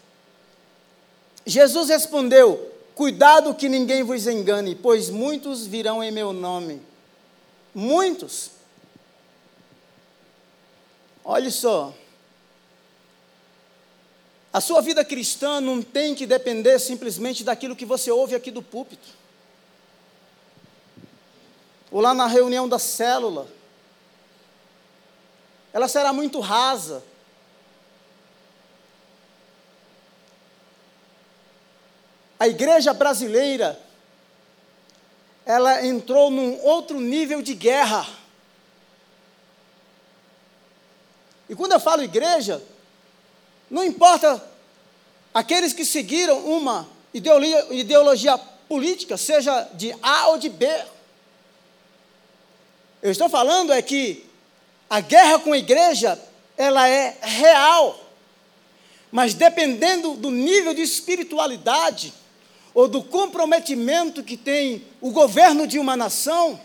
Jesus 1.47 1.89
respondeu: 1.89 2.71
Cuidado 2.95 3.55
que 3.55 3.69
ninguém 3.69 4.03
vos 4.03 4.27
engane, 4.27 4.75
pois 4.75 5.11
muitos 5.11 5.67
virão 5.67 6.03
em 6.03 6.11
meu 6.11 6.33
nome. 6.33 6.83
Muitos. 7.75 8.51
Olha 11.25 11.51
só. 11.51 11.95
A 14.53 14.61
sua 14.61 14.81
vida 14.81 15.05
cristã 15.05 15.61
não 15.61 15.81
tem 15.81 16.15
que 16.15 16.27
depender 16.27 16.79
simplesmente 16.81 17.45
daquilo 17.45 17.77
que 17.77 17.87
você 17.87 18.11
ouve 18.11 18.35
aqui 18.35 18.51
do 18.51 18.63
púlpito. 18.63 19.09
Ou 21.91 22.01
lá 22.01 22.13
na 22.13 22.27
reunião 22.27 22.69
da 22.69 22.79
célula 22.79 23.47
ela 25.73 25.89
será 25.89 26.13
muito 26.13 26.41
rasa. 26.41 27.03
A 32.39 32.49
igreja 32.49 32.95
brasileira, 32.95 33.79
ela 35.45 35.85
entrou 35.87 36.31
num 36.31 36.59
outro 36.63 36.99
nível 36.99 37.43
de 37.43 37.55
guerra. 37.55 38.07
E 41.49 41.55
quando 41.55 41.73
eu 41.73 41.81
falo 41.81 42.03
igreja, 42.03 42.63
não 43.71 43.85
importa 43.85 44.43
aqueles 45.35 45.73
que 45.73 45.85
seguiram 45.85 46.39
uma 46.47 46.89
ideologia, 47.13 47.67
ideologia 47.75 48.39
política, 48.39 49.17
seja 49.17 49.69
de 49.75 49.95
A 50.03 50.29
ou 50.29 50.39
de 50.39 50.49
B. 50.49 50.67
Eu 53.03 53.11
estou 53.11 53.29
falando 53.29 53.73
é 53.73 53.83
que 53.83 54.30
a 54.91 54.99
guerra 54.99 55.39
com 55.39 55.53
a 55.53 55.59
igreja, 55.59 56.21
ela 56.57 56.89
é 56.89 57.17
real. 57.23 57.97
Mas 59.13 59.35
dependendo 59.35 60.17
do 60.17 60.33
nível 60.33 60.75
de 60.75 60.83
espiritualidade 60.83 62.13
ou 62.75 62.89
do 62.89 63.01
comprometimento 63.01 64.25
que 64.25 64.37
tem 64.37 64.85
o 65.01 65.13
governo 65.13 65.65
de 65.65 65.79
uma 65.79 65.97
nação, 65.97 66.61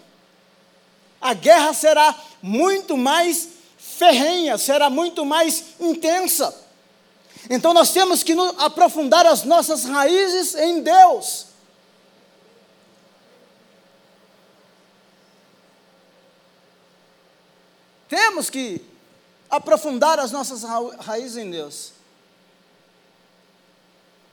a 1.22 1.36
guerra 1.36 1.72
será 1.74 2.16
muito 2.42 2.98
mais 2.98 3.50
ferrenha, 3.78 4.58
será 4.58 4.90
muito 4.90 5.24
mais 5.24 5.64
intensa. 5.80 6.66
Então 7.48 7.76
nós 7.76 7.92
temos 7.92 8.24
que 8.24 8.34
aprofundar 8.58 9.26
as 9.28 9.44
nossas 9.44 9.86
raízes 9.86 10.56
em 10.56 10.82
Deus. 10.82 11.45
Temos 18.08 18.50
que 18.50 18.82
aprofundar 19.50 20.20
as 20.20 20.32
nossas 20.32 20.63
raízes 21.00 21.38
em 21.38 21.50
Deus. 21.50 21.94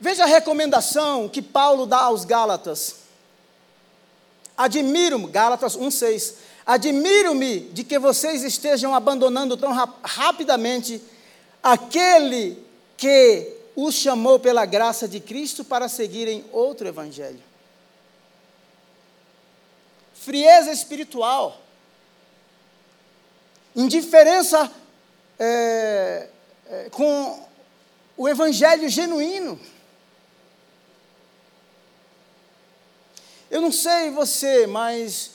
Veja 0.00 0.24
a 0.24 0.26
recomendação 0.26 1.28
que 1.28 1.40
Paulo 1.40 1.86
dá 1.86 2.00
aos 2.00 2.24
Gálatas. 2.24 2.96
Admiro-me, 4.56 5.28
Gálatas 5.28 5.76
1,6. 5.76 6.34
Admiro-me 6.66 7.60
de 7.60 7.84
que 7.84 7.98
vocês 7.98 8.42
estejam 8.42 8.94
abandonando 8.94 9.56
tão 9.56 9.72
rap 9.72 9.90
rapidamente 10.02 11.00
aquele 11.62 12.62
que 12.96 13.56
os 13.76 13.94
chamou 13.94 14.38
pela 14.38 14.66
graça 14.66 15.08
de 15.08 15.20
Cristo 15.20 15.64
para 15.64 15.88
seguirem 15.88 16.44
outro 16.52 16.86
evangelho. 16.86 17.42
Frieza 20.14 20.70
espiritual, 20.70 21.61
indiferença 23.74 24.70
é, 25.38 26.28
é, 26.66 26.90
com 26.90 27.46
o 28.16 28.28
evangelho 28.28 28.88
genuíno. 28.88 29.58
Eu 33.50 33.60
não 33.60 33.72
sei 33.72 34.10
você, 34.10 34.66
mas 34.66 35.32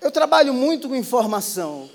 eu 0.00 0.10
trabalho 0.10 0.52
muito 0.52 0.88
com 0.88 0.96
informação. 0.96 1.90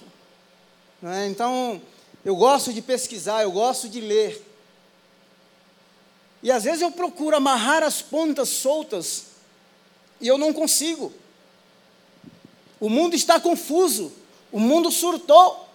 Né? 1.01 1.27
Então, 1.27 1.81
eu 2.25 2.35
gosto 2.35 2.73
de 2.73 2.81
pesquisar, 2.81 3.43
eu 3.43 3.51
gosto 3.51 3.87
de 3.87 4.01
ler. 4.01 4.43
E 6.41 6.51
às 6.51 6.63
vezes 6.63 6.81
eu 6.81 6.91
procuro 6.91 7.35
amarrar 7.35 7.83
as 7.83 8.01
pontas 8.01 8.49
soltas 8.49 9.25
e 10.19 10.27
eu 10.27 10.37
não 10.37 10.53
consigo. 10.53 11.13
O 12.79 12.89
mundo 12.89 13.15
está 13.15 13.39
confuso, 13.39 14.11
o 14.51 14.59
mundo 14.59 14.91
surtou. 14.91 15.67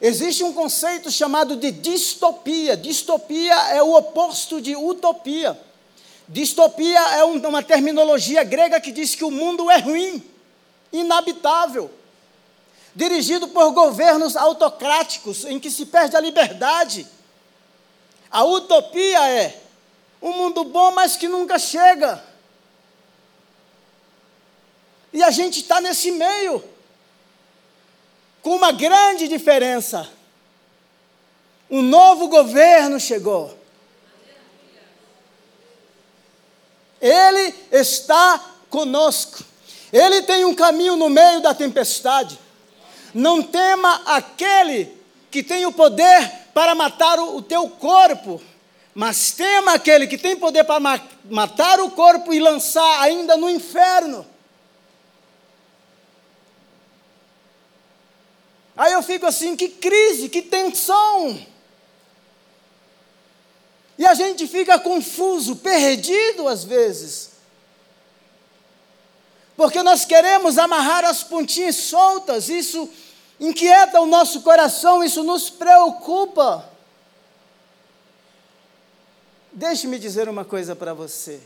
Existe 0.00 0.42
um 0.42 0.52
conceito 0.52 1.10
chamado 1.10 1.56
de 1.56 1.70
distopia. 1.70 2.76
Distopia 2.76 3.54
é 3.70 3.82
o 3.82 3.94
oposto 3.94 4.60
de 4.60 4.74
utopia. 4.74 5.58
Distopia 6.28 7.00
é 7.16 7.24
uma 7.24 7.62
terminologia 7.62 8.42
grega 8.42 8.80
que 8.80 8.90
diz 8.90 9.14
que 9.14 9.24
o 9.24 9.30
mundo 9.30 9.70
é 9.70 9.78
ruim, 9.78 10.22
inabitável, 10.92 11.90
dirigido 12.94 13.48
por 13.48 13.70
governos 13.72 14.36
autocráticos 14.36 15.44
em 15.44 15.60
que 15.60 15.70
se 15.70 15.86
perde 15.86 16.16
a 16.16 16.20
liberdade. 16.20 17.06
A 18.30 18.42
utopia 18.44 19.28
é 19.28 19.60
um 20.20 20.32
mundo 20.32 20.64
bom, 20.64 20.90
mas 20.92 21.16
que 21.16 21.28
nunca 21.28 21.58
chega. 21.58 22.22
E 25.14 25.22
a 25.22 25.30
gente 25.30 25.60
está 25.60 25.80
nesse 25.80 26.10
meio, 26.10 26.62
com 28.42 28.56
uma 28.56 28.72
grande 28.72 29.28
diferença. 29.28 30.10
Um 31.70 31.80
novo 31.80 32.26
governo 32.26 32.98
chegou. 32.98 33.56
Ele 37.00 37.54
está 37.70 38.44
conosco. 38.68 39.44
Ele 39.92 40.22
tem 40.22 40.44
um 40.44 40.54
caminho 40.54 40.96
no 40.96 41.08
meio 41.08 41.40
da 41.40 41.54
tempestade. 41.54 42.36
Não 43.14 43.40
tema 43.40 44.02
aquele 44.06 44.92
que 45.30 45.44
tem 45.44 45.64
o 45.64 45.70
poder 45.70 46.28
para 46.52 46.74
matar 46.74 47.20
o, 47.20 47.36
o 47.36 47.42
teu 47.42 47.68
corpo, 47.68 48.42
mas 48.92 49.30
tema 49.30 49.74
aquele 49.74 50.08
que 50.08 50.18
tem 50.18 50.34
poder 50.36 50.64
para 50.64 50.80
ma 50.80 51.00
matar 51.30 51.78
o 51.78 51.92
corpo 51.92 52.34
e 52.34 52.40
lançar 52.40 53.00
ainda 53.00 53.36
no 53.36 53.48
inferno. 53.48 54.33
Aí 58.76 58.92
eu 58.92 59.02
fico 59.02 59.26
assim, 59.26 59.54
que 59.54 59.68
crise, 59.68 60.28
que 60.28 60.42
tensão. 60.42 61.38
E 63.96 64.04
a 64.04 64.14
gente 64.14 64.48
fica 64.48 64.78
confuso, 64.78 65.56
perdido 65.56 66.48
às 66.48 66.64
vezes. 66.64 67.30
Porque 69.56 69.82
nós 69.82 70.04
queremos 70.04 70.58
amarrar 70.58 71.04
as 71.04 71.22
pontinhas 71.22 71.76
soltas, 71.76 72.48
isso 72.48 72.90
inquieta 73.38 74.00
o 74.00 74.06
nosso 74.06 74.42
coração, 74.42 75.04
isso 75.04 75.22
nos 75.22 75.48
preocupa. 75.48 76.68
Deixe-me 79.52 80.00
dizer 80.00 80.28
uma 80.28 80.44
coisa 80.44 80.74
para 80.74 80.92
você. 80.92 81.40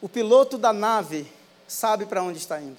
O 0.00 0.08
piloto 0.08 0.58
da 0.58 0.72
nave 0.72 1.30
sabe 1.72 2.06
para 2.06 2.22
onde 2.22 2.38
está 2.38 2.60
indo. 2.60 2.76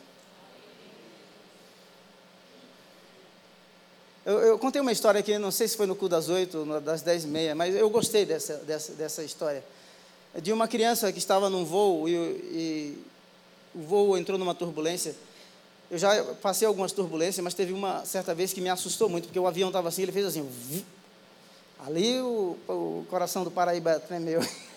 Eu, 4.26 4.40
eu, 4.40 4.60
contei 4.60 4.82
uma 4.82 4.92
história 4.92 5.20
aqui, 5.20 5.38
não 5.38 5.52
sei 5.52 5.68
se 5.68 5.76
foi 5.76 5.86
no 5.86 5.96
cu 5.96 6.08
das 6.08 6.30
oito, 6.30 6.64
das 6.80 7.02
dez 7.02 7.26
e 7.26 7.28
meia, 7.28 7.54
mas 7.54 7.76
eu 7.76 7.90
gostei 7.90 8.26
dessa, 8.26 8.58
dessa, 8.58 8.94
dessa 8.94 9.24
história. 9.24 9.64
De 10.42 10.54
uma 10.54 10.68
criança 10.68 11.12
que 11.12 11.18
estava 11.18 11.50
num 11.50 11.66
voo 11.66 12.08
e, 12.08 12.14
e 12.14 13.04
o 13.76 13.82
voo 13.82 14.18
entrou 14.18 14.38
numa 14.38 14.56
turbulência. 14.56 15.14
Eu 15.92 15.98
já 15.98 16.24
passei 16.36 16.66
algumas 16.66 16.92
turbulências, 16.92 17.44
mas 17.44 17.54
teve 17.54 17.74
uma 17.74 18.06
certa 18.06 18.34
vez 18.34 18.54
que 18.54 18.62
me 18.62 18.70
assustou 18.70 19.10
muito, 19.10 19.26
porque 19.26 19.40
o 19.40 19.48
avião 19.48 19.70
estava 19.70 19.90
assim, 19.90 20.04
ele 20.04 20.12
fez 20.12 20.26
assim. 20.26 20.50
Ali 21.86 22.22
o, 22.22 22.58
o 22.68 23.06
coração 23.10 23.44
do 23.44 23.52
Paraíba 23.52 24.00
tremeu. 24.00 24.40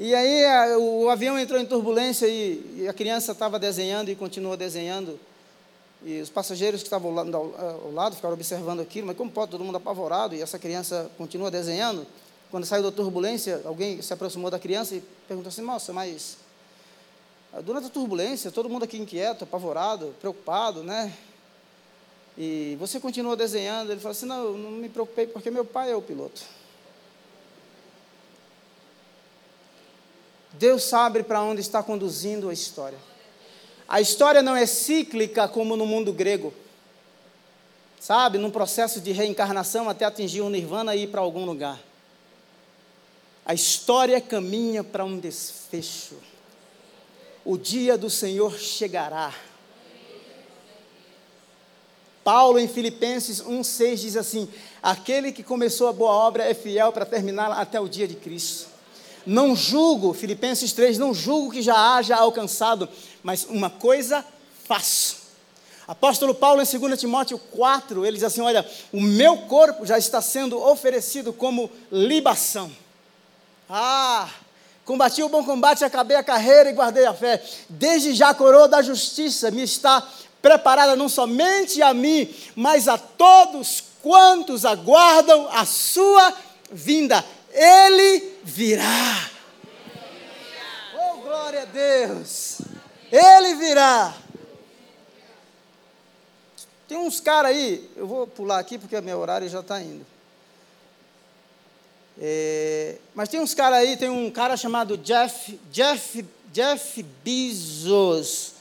E 0.00 0.14
aí 0.14 0.44
a, 0.44 0.78
o 0.78 1.08
avião 1.08 1.36
entrou 1.36 1.60
em 1.60 1.66
turbulência 1.66 2.28
e, 2.28 2.82
e 2.82 2.88
a 2.88 2.92
criança 2.92 3.32
estava 3.32 3.58
desenhando 3.58 4.08
e 4.12 4.14
continuou 4.14 4.56
desenhando. 4.56 5.18
E 6.04 6.20
os 6.20 6.30
passageiros 6.30 6.82
que 6.82 6.86
estavam 6.86 7.18
ao, 7.18 7.60
ao 7.84 7.90
lado 7.90 8.14
ficaram 8.14 8.34
observando 8.34 8.78
aquilo, 8.78 9.08
mas 9.08 9.16
como 9.16 9.28
pode 9.28 9.50
todo 9.50 9.64
mundo 9.64 9.76
apavorado 9.76 10.36
e 10.36 10.40
essa 10.40 10.56
criança 10.56 11.10
continua 11.18 11.50
desenhando? 11.50 12.06
Quando 12.48 12.64
saiu 12.64 12.84
da 12.84 12.92
turbulência, 12.92 13.60
alguém 13.64 14.00
se 14.00 14.12
aproximou 14.12 14.52
da 14.52 14.58
criança 14.60 14.94
e 14.94 15.02
perguntou 15.26 15.48
assim: 15.48 15.62
Moça, 15.62 15.92
mas 15.92 16.38
ah, 17.52 17.60
durante 17.60 17.88
a 17.88 17.90
turbulência, 17.90 18.52
todo 18.52 18.68
mundo 18.68 18.84
aqui 18.84 18.98
inquieto, 18.98 19.42
apavorado, 19.42 20.14
preocupado, 20.20 20.84
né? 20.84 21.12
E 22.38 22.76
você 22.78 23.00
continua 23.00 23.36
desenhando. 23.36 23.90
Ele 23.90 24.00
falou 24.00 24.12
assim: 24.12 24.26
Não, 24.26 24.52
não 24.52 24.70
me 24.70 24.88
preocupei 24.88 25.26
porque 25.26 25.50
meu 25.50 25.64
pai 25.64 25.90
é 25.90 25.96
o 25.96 26.00
piloto. 26.00 26.40
Deus 30.52 30.84
sabe 30.84 31.22
para 31.22 31.42
onde 31.42 31.60
está 31.60 31.82
conduzindo 31.82 32.48
a 32.48 32.52
história. 32.52 32.98
A 33.88 34.00
história 34.00 34.42
não 34.42 34.54
é 34.54 34.66
cíclica 34.66 35.48
como 35.48 35.76
no 35.76 35.86
mundo 35.86 36.12
grego. 36.12 36.52
Sabe, 38.00 38.38
num 38.38 38.50
processo 38.50 39.00
de 39.00 39.12
reencarnação 39.12 39.88
até 39.88 40.04
atingir 40.04 40.40
o 40.40 40.50
nirvana 40.50 40.94
e 40.94 41.04
ir 41.04 41.06
para 41.08 41.20
algum 41.20 41.44
lugar. 41.44 41.80
A 43.44 43.54
história 43.54 44.20
caminha 44.20 44.84
para 44.84 45.04
um 45.04 45.18
desfecho. 45.18 46.16
O 47.44 47.56
dia 47.56 47.96
do 47.96 48.10
Senhor 48.10 48.58
chegará. 48.58 49.34
Paulo, 52.22 52.58
em 52.58 52.68
Filipenses 52.68 53.42
1,6, 53.42 53.96
diz 53.96 54.16
assim: 54.18 54.48
Aquele 54.82 55.32
que 55.32 55.42
começou 55.42 55.88
a 55.88 55.94
boa 55.94 56.12
obra 56.12 56.44
é 56.44 56.52
fiel 56.52 56.92
para 56.92 57.06
terminá-la 57.06 57.58
até 57.58 57.80
o 57.80 57.88
dia 57.88 58.06
de 58.06 58.16
Cristo. 58.16 58.77
Não 59.26 59.54
julgo, 59.54 60.12
Filipenses 60.12 60.72
3, 60.72 60.98
não 60.98 61.12
julgo 61.12 61.52
que 61.52 61.62
já 61.62 61.96
haja 61.96 62.16
alcançado, 62.16 62.88
mas 63.22 63.44
uma 63.44 63.70
coisa 63.70 64.24
faço. 64.66 65.28
Apóstolo 65.86 66.34
Paulo, 66.34 66.60
em 66.60 66.78
2 66.78 67.00
Timóteo 67.00 67.38
4, 67.38 68.04
ele 68.04 68.16
diz 68.16 68.24
assim: 68.24 68.42
Olha, 68.42 68.68
o 68.92 69.00
meu 69.00 69.38
corpo 69.38 69.86
já 69.86 69.96
está 69.96 70.20
sendo 70.20 70.62
oferecido 70.62 71.32
como 71.32 71.70
libação. 71.90 72.70
Ah, 73.70 74.28
combati 74.84 75.22
o 75.22 75.30
bom 75.30 75.42
combate, 75.42 75.84
acabei 75.84 76.16
a 76.16 76.22
carreira 76.22 76.68
e 76.68 76.74
guardei 76.74 77.06
a 77.06 77.14
fé. 77.14 77.42
Desde 77.70 78.12
já 78.12 78.28
a 78.28 78.34
coroa 78.34 78.68
da 78.68 78.82
justiça 78.82 79.50
me 79.50 79.62
está 79.62 80.06
preparada 80.42 80.94
não 80.94 81.08
somente 81.08 81.80
a 81.80 81.94
mim, 81.94 82.28
mas 82.54 82.86
a 82.86 82.98
todos 82.98 83.82
quantos 84.02 84.64
aguardam 84.64 85.48
a 85.50 85.64
sua 85.64 86.34
vinda. 86.70 87.24
Ele 87.58 88.36
virá. 88.44 89.30
Oh, 90.94 91.16
glória 91.18 91.62
a 91.62 91.64
Deus! 91.64 92.60
Ele 93.10 93.56
virá. 93.56 94.14
Tem 96.86 96.96
uns 96.96 97.18
caras 97.18 97.50
aí, 97.50 97.90
eu 97.96 98.06
vou 98.06 98.28
pular 98.28 98.60
aqui 98.60 98.78
porque 98.78 99.00
meu 99.00 99.18
horário 99.18 99.48
já 99.48 99.58
está 99.58 99.82
indo. 99.82 100.06
É, 102.20 102.96
mas 103.12 103.28
tem 103.28 103.40
uns 103.40 103.54
caras 103.54 103.80
aí, 103.80 103.96
tem 103.96 104.08
um 104.08 104.30
cara 104.30 104.56
chamado 104.56 104.96
Jeff, 104.96 105.58
Jeff, 105.72 106.24
Jeff 106.52 107.02
Bezos, 107.24 108.52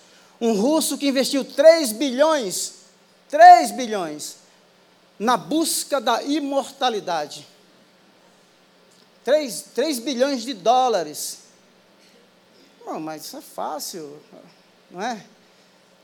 um 0.42 0.54
russo 0.60 0.98
que 0.98 1.08
investiu 1.08 1.46
3 1.46 1.92
bilhões, 1.92 2.74
3 3.30 3.72
bilhões, 3.72 4.38
na 5.20 5.38
busca 5.38 6.02
da 6.02 6.24
imortalidade. 6.24 7.48
3, 9.28 9.62
3 9.76 10.00
bilhões 10.00 10.44
de 10.44 10.54
dólares. 10.54 11.40
Não, 12.86 12.98
mas 12.98 13.26
isso 13.26 13.36
é 13.36 13.42
fácil, 13.42 14.22
não 14.90 15.02
é? 15.02 15.22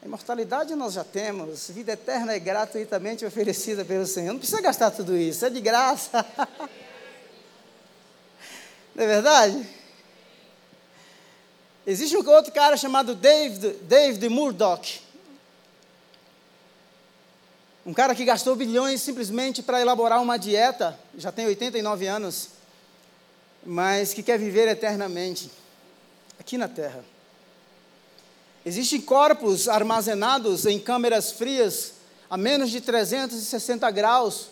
A 0.01 0.05
imortalidade 0.05 0.76
nós 0.76 0.91
já 0.91 1.05
temos, 1.05 1.69
vida 1.69 1.93
eterna 1.93 2.34
é 2.34 2.39
gratuitamente 2.39 3.26
oferecida 3.26 3.86
pelo 3.86 4.05
Senhor. 4.05 4.34
Não 4.34 4.39
precisa 4.39 4.61
gastar 4.61 4.91
tudo 4.91 5.15
isso, 5.15 5.45
é 5.45 5.49
de 5.49 5.61
graça. 5.61 6.26
Não 8.93 9.05
é 9.05 9.07
verdade? 9.07 9.69
Existe 11.88 12.17
um 12.17 12.30
outro 12.30 12.51
cara 12.51 12.76
chamado 12.76 13.15
David, 13.15 13.69
David 13.84 14.28
Murdoch. 14.28 15.01
Um 17.86 17.93
cara 17.93 18.13
que 18.13 18.26
gastou 18.26 18.53
bilhões 18.53 19.01
simplesmente 19.01 19.63
para 19.63 19.80
elaborar 19.80 20.21
uma 20.21 20.38
dieta, 20.38 20.99
já 21.17 21.32
tem 21.32 21.45
89 21.45 22.05
anos, 22.05 22.52
mas 23.66 24.14
que 24.14 24.24
quer 24.24 24.38
viver 24.38 24.68
eternamente 24.68 25.49
aqui 26.39 26.57
na 26.57 26.68
Terra. 26.68 27.03
Existem 28.66 29.01
corpos 29.01 29.68
armazenados 29.68 30.66
em 30.66 30.80
câmeras 30.80 31.32
frias 31.32 31.93
a 32.30 32.38
menos 32.38 32.72
de 32.72 32.82
360 32.82 33.91
graus, 33.91 34.47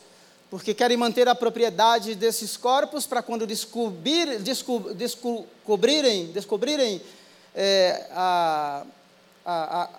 porque 0.50 0.74
querem 0.74 0.98
manter 0.98 1.28
a 1.28 1.34
propriedade 1.34 2.14
desses 2.14 2.56
corpos 2.58 3.08
para 3.08 3.24
quando 3.24 3.48
descobrir, 3.48 4.38
desco, 4.40 4.94
descobrirem, 4.94 6.28
descobrirem 6.28 7.02
é, 7.56 8.06
a, 8.12 8.84
a, 9.46 9.90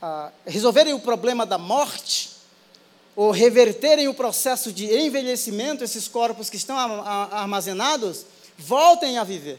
a, 0.00 0.30
resolverem 0.46 0.94
o 0.94 0.98
problema 0.98 1.46
da 1.46 1.58
morte, 1.58 2.30
ou 3.14 3.30
reverterem 3.30 4.08
o 4.08 4.14
processo 4.14 4.72
de 4.72 4.86
envelhecimento, 4.86 5.84
esses 5.84 6.08
corpos 6.08 6.48
que 6.48 6.56
estão 6.56 6.76
armazenados, 6.78 8.24
voltem 8.56 9.18
a 9.18 9.24
viver. 9.24 9.58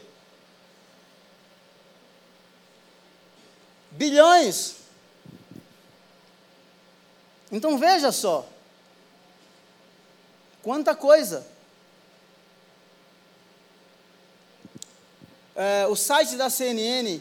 Bilhões. 3.90 4.76
Então 7.52 7.78
veja 7.78 8.10
só, 8.10 8.48
Quanta 10.64 10.94
coisa! 10.94 11.46
É, 15.54 15.86
o 15.86 15.94
site 15.94 16.36
da 16.36 16.48
CNN 16.48 17.20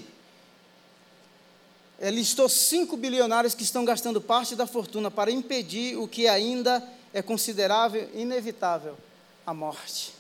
listou 2.04 2.48
cinco 2.48 2.96
bilionários 2.96 3.54
que 3.54 3.64
estão 3.64 3.84
gastando 3.84 4.22
parte 4.22 4.56
da 4.56 4.66
fortuna 4.66 5.12
para 5.12 5.30
impedir 5.30 5.98
o 5.98 6.08
que 6.08 6.26
ainda 6.26 6.82
é 7.14 7.22
considerável 7.22 8.10
inevitável: 8.14 8.98
a 9.46 9.54
morte. 9.54 10.14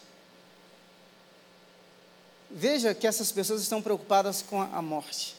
Veja 2.55 2.93
que 2.93 3.07
essas 3.07 3.31
pessoas 3.31 3.63
estão 3.63 3.81
preocupadas 3.81 4.43
com 4.43 4.61
a 4.61 4.79
morte. 4.79 5.35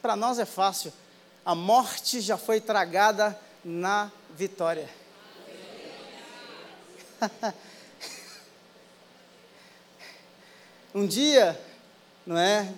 Para 0.00 0.14
nós 0.14 0.38
é 0.38 0.44
fácil, 0.44 0.92
a 1.44 1.56
morte 1.56 2.20
já 2.20 2.38
foi 2.38 2.60
tragada 2.60 3.36
na 3.64 4.12
vitória. 4.30 4.88
um 10.94 11.04
dia, 11.04 11.60
não 12.24 12.38
é? 12.38 12.72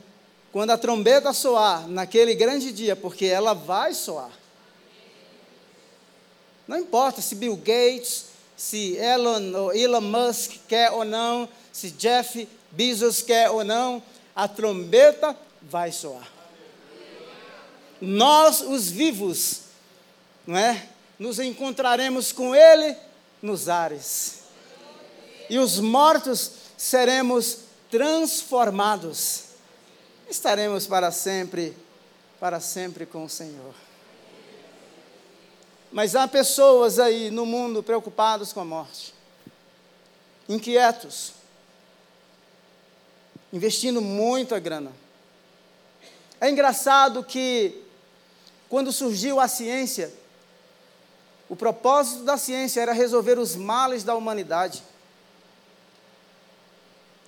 Quando 0.50 0.70
a 0.70 0.78
trombeta 0.78 1.34
soar, 1.34 1.86
naquele 1.86 2.34
grande 2.34 2.72
dia, 2.72 2.96
porque 2.96 3.26
ela 3.26 3.52
vai 3.52 3.92
soar. 3.92 4.30
Não 6.66 6.78
importa 6.78 7.20
se 7.20 7.34
Bill 7.34 7.56
Gates, 7.56 8.28
se 8.56 8.96
Elon 8.96 9.72
Elon 9.72 10.00
Musk 10.00 10.52
quer 10.66 10.90
ou 10.90 11.04
não, 11.04 11.46
se 11.70 11.90
Jeff 11.90 12.48
Bezos 12.78 13.22
quer 13.22 13.50
ou 13.50 13.64
não, 13.64 14.00
a 14.36 14.46
trombeta 14.46 15.36
vai 15.60 15.90
soar. 15.90 16.30
Nós, 18.00 18.60
os 18.60 18.88
vivos, 18.88 19.62
não 20.46 20.56
é? 20.56 20.88
Nos 21.18 21.40
encontraremos 21.40 22.30
com 22.30 22.54
Ele 22.54 22.96
nos 23.42 23.68
ares. 23.68 24.42
E 25.50 25.58
os 25.58 25.80
mortos 25.80 26.52
seremos 26.76 27.62
transformados. 27.90 29.46
Estaremos 30.30 30.86
para 30.86 31.10
sempre, 31.10 31.76
para 32.38 32.60
sempre 32.60 33.06
com 33.06 33.24
o 33.24 33.28
Senhor. 33.28 33.74
Mas 35.90 36.14
há 36.14 36.28
pessoas 36.28 37.00
aí 37.00 37.28
no 37.28 37.44
mundo 37.44 37.82
preocupados 37.82 38.52
com 38.52 38.60
a 38.60 38.64
morte, 38.64 39.12
inquietos, 40.48 41.37
investindo 43.52 44.00
muita 44.00 44.58
grana. 44.58 44.92
É 46.40 46.48
engraçado 46.48 47.24
que, 47.24 47.82
quando 48.68 48.92
surgiu 48.92 49.40
a 49.40 49.48
ciência, 49.48 50.12
o 51.48 51.56
propósito 51.56 52.24
da 52.24 52.36
ciência 52.36 52.80
era 52.80 52.92
resolver 52.92 53.38
os 53.38 53.56
males 53.56 54.04
da 54.04 54.14
humanidade. 54.14 54.82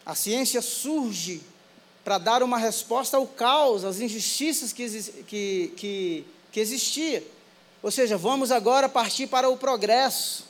A 0.05 0.15
ciência 0.15 0.61
surge 0.61 1.43
para 2.05 2.19
dar 2.19 2.43
uma 2.43 2.59
resposta 2.59 3.17
ao 3.17 3.27
caos, 3.27 3.85
às 3.85 4.01
injustiças 4.01 4.73
que, 4.73 4.89
que, 5.25 5.73
que, 5.77 6.27
que 6.53 6.61
existia. 6.61 7.27
Ou 7.83 7.91
seja, 7.91 8.17
vamos 8.17 8.51
agora 8.51 8.89
partir 8.89 9.27
para 9.27 9.49
o 9.49 9.57
progresso. 9.57 10.45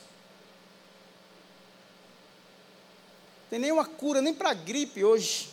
Tem 3.49 3.59
nenhuma 3.59 3.85
cura 3.85 4.21
nem 4.21 4.33
para 4.33 4.51
a 4.51 4.53
gripe 4.53 5.03
hoje. 5.03 5.49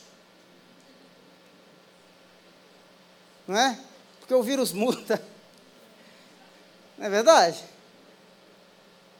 Não 3.48 3.56
é? 3.56 3.78
Porque 4.20 4.34
o 4.34 4.42
vírus 4.42 4.72
muda. 4.72 5.20
Não 6.98 7.06
é 7.06 7.08
verdade? 7.08 7.58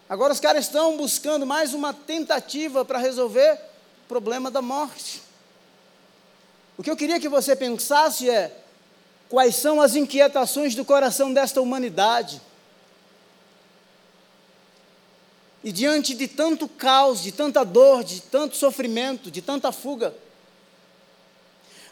Agora 0.07 0.35
os 0.35 0.41
caras 0.41 0.67
estão 0.67 0.99
buscando 0.99 1.47
mais 1.47 1.73
uma 1.73 1.95
tentativa 1.95 2.85
para 2.85 2.99
resolver 2.99 3.55
o 4.05 4.09
problema 4.09 4.51
da 4.51 4.61
morte. 4.61 5.23
O 6.77 6.83
que 6.83 6.91
eu 6.91 6.97
queria 6.97 7.19
que 7.19 7.29
você 7.29 7.57
pensasse 7.57 8.29
é: 8.29 8.55
quais 9.31 9.57
são 9.57 9.81
as 9.81 9.97
inquietações 9.97 10.75
do 10.75 10.85
coração 10.85 11.33
desta 11.33 11.63
humanidade? 11.63 12.43
E 15.65 15.73
diante 15.73 16.15
de 16.15 16.29
tanto 16.29 16.69
caos, 16.69 17.23
de 17.23 17.33
tanta 17.33 17.65
dor, 17.65 18.05
de 18.05 18.21
tanto 18.21 18.57
sofrimento, 18.57 19.31
de 19.31 19.41
tanta 19.43 19.73
fuga, 19.73 20.15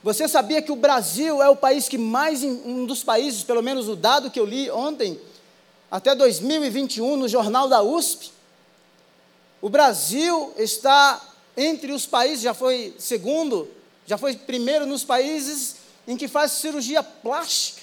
você 0.07 0.29
sabia 0.29 0.63
que 0.63 0.71
o 0.71 0.77
Brasil 0.77 1.43
é 1.43 1.49
o 1.49 1.57
país 1.57 1.89
que 1.89 1.99
mais, 1.99 2.45
um 2.45 2.87
dos 2.87 3.03
países, 3.03 3.43
pelo 3.43 3.61
menos 3.61 3.89
o 3.89 3.97
dado 3.97 4.31
que 4.31 4.39
eu 4.39 4.45
li 4.45 4.71
ontem, 4.71 5.21
até 5.91 6.15
2021, 6.15 7.17
no 7.17 7.27
jornal 7.27 7.69
da 7.69 7.83
USP, 7.83 8.31
o 9.61 9.69
Brasil 9.69 10.55
está 10.57 11.21
entre 11.57 11.91
os 11.91 12.07
países, 12.07 12.43
já 12.43 12.55
foi 12.55 12.95
segundo, 13.01 13.69
já 14.07 14.17
foi 14.17 14.37
primeiro 14.37 14.87
nos 14.87 15.03
países 15.03 15.75
em 16.07 16.17
que 16.17 16.29
faz 16.29 16.53
cirurgia 16.53 17.03
plástica. 17.03 17.83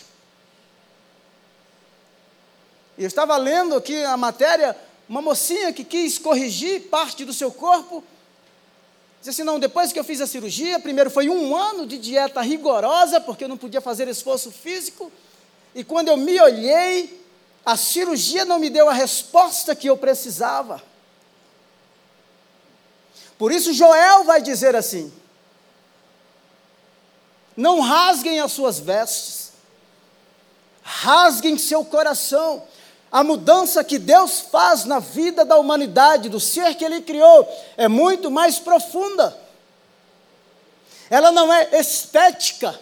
E 2.98 3.02
eu 3.02 3.08
estava 3.08 3.36
lendo 3.36 3.76
aqui 3.76 4.02
a 4.02 4.16
matéria, 4.16 4.78
uma 5.10 5.22
mocinha 5.22 5.74
que 5.74 5.84
quis 5.84 6.18
corrigir 6.18 6.84
parte 6.84 7.26
do 7.26 7.34
seu 7.34 7.52
corpo, 7.52 8.02
disse 9.24 9.42
assim, 9.42 9.44
não, 9.44 9.58
depois 9.58 9.94
que 9.94 10.00
eu 10.00 10.04
fiz 10.04 10.20
a 10.20 10.28
cirurgia, 10.28 10.80
primeiro 10.82 11.10
foi 11.10 11.30
um 11.30 11.56
ano 11.56 11.88
de 11.88 11.98
dieta 11.98 12.42
rigorosa, 12.42 13.22
porque 13.22 13.46
eu 13.46 13.48
não 13.48 13.56
podia 13.56 13.80
fazer 13.80 14.06
esforço 14.10 14.52
físico, 14.52 15.10
e 15.74 15.82
quando 15.82 16.10
eu 16.10 16.18
me 16.18 16.40
olhei, 16.42 17.26
a 17.66 17.78
cirurgia 17.78 18.44
não 18.44 18.60
me 18.60 18.70
deu 18.70 18.90
a 18.90 18.94
resposta 18.94 19.74
que 19.74 19.88
eu 19.88 19.96
precisava. 19.96 20.84
Por 23.38 23.52
isso, 23.52 23.74
Joel 23.74 24.26
vai 24.26 24.42
dizer 24.42 24.76
assim: 24.76 25.12
Não 27.56 27.80
rasguem 27.80 28.42
as 28.42 28.52
suas 28.52 28.78
vestes, 28.78 29.54
rasguem 30.84 31.58
seu 31.58 31.86
coração. 31.86 32.68
A 33.14 33.24
mudança 33.24 33.82
que 33.82 33.98
Deus 33.98 34.42
faz 34.42 34.84
na 34.84 35.00
vida 35.00 35.46
da 35.46 35.56
humanidade, 35.56 36.28
do 36.28 36.40
ser 36.40 36.76
que 36.76 36.84
Ele 36.84 37.00
criou, 37.00 37.48
é 37.78 37.88
muito 37.88 38.30
mais 38.30 38.60
profunda. 38.60 39.38
Ela 41.10 41.32
não 41.32 41.54
é 41.54 41.80
estética 41.80 42.78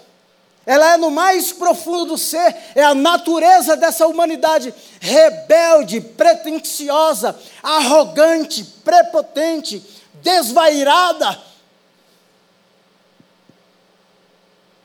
ela 0.66 0.94
é 0.94 0.98
no 0.98 1.10
mais 1.10 1.52
profundo 1.52 2.06
do 2.06 2.18
ser, 2.18 2.56
é 2.76 2.84
a 2.84 2.94
natureza 2.94 3.76
dessa 3.76 4.06
humanidade 4.06 4.74
rebelde, 5.00 6.00
pretensiosa, 6.00 7.38
arrogante, 7.64 8.64
prepotente, 8.64 9.84
desvairada. 10.22 11.42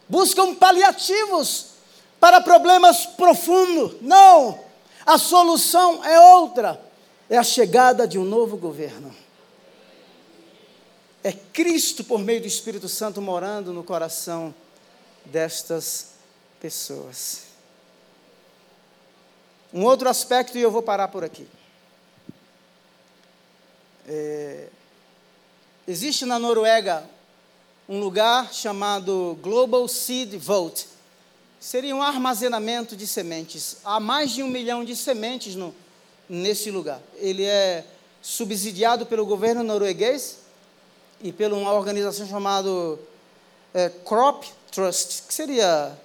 Buscam 0.09 0.55
paliativos 0.55 1.67
para 2.19 2.41
problemas 2.41 3.05
profundos. 3.05 3.97
Não! 4.01 4.66
A 5.07 5.17
solução 5.19 6.05
é 6.05 6.19
outra: 6.35 6.81
é 7.31 7.39
a 7.39 7.45
chegada 7.45 8.07
de 8.09 8.19
um 8.19 8.25
novo 8.25 8.57
governo. 8.57 9.15
É 11.23 11.33
Cristo, 11.33 12.05
por 12.05 12.19
meio 12.19 12.41
do 12.41 12.47
Espírito 12.47 12.89
Santo, 12.89 13.23
morando 13.23 13.73
no 13.73 13.85
coração 13.85 14.55
destas 15.25 16.11
pessoas. 16.61 17.47
Um 19.73 19.85
outro 19.85 20.09
aspecto, 20.09 20.59
e 20.59 20.63
eu 20.63 20.71
vou 20.71 20.83
parar 20.83 21.09
por 21.09 21.25
aqui. 21.25 21.49
É, 24.09 24.69
existe 25.87 26.25
na 26.25 26.39
Noruega 26.39 27.09
um 27.89 27.99
lugar 27.99 28.53
chamado 28.53 29.39
Global 29.43 29.87
Seed 29.89 30.37
Vault. 30.37 30.96
Seria 31.59 31.97
um 31.97 32.03
armazenamento 32.03 32.97
de 32.97 33.07
sementes. 33.07 33.79
Há 33.85 33.99
mais 33.99 34.33
de 34.33 34.43
um 34.43 34.49
milhão 34.49 34.85
de 34.85 34.95
sementes 34.95 35.55
no, 35.55 35.75
nesse 36.29 36.71
lugar. 36.71 37.01
Ele 37.17 37.45
é 37.45 37.85
subsidiado 38.21 39.07
pelo 39.07 39.25
governo 39.25 39.63
norueguês 39.63 40.39
e 41.23 41.33
por 41.33 41.53
uma 41.53 41.73
organização 41.73 42.27
chamada 42.29 42.69
é, 43.73 43.89
Crop 44.05 44.45
Trust, 44.71 45.23
que 45.27 45.35
seria 45.35 45.97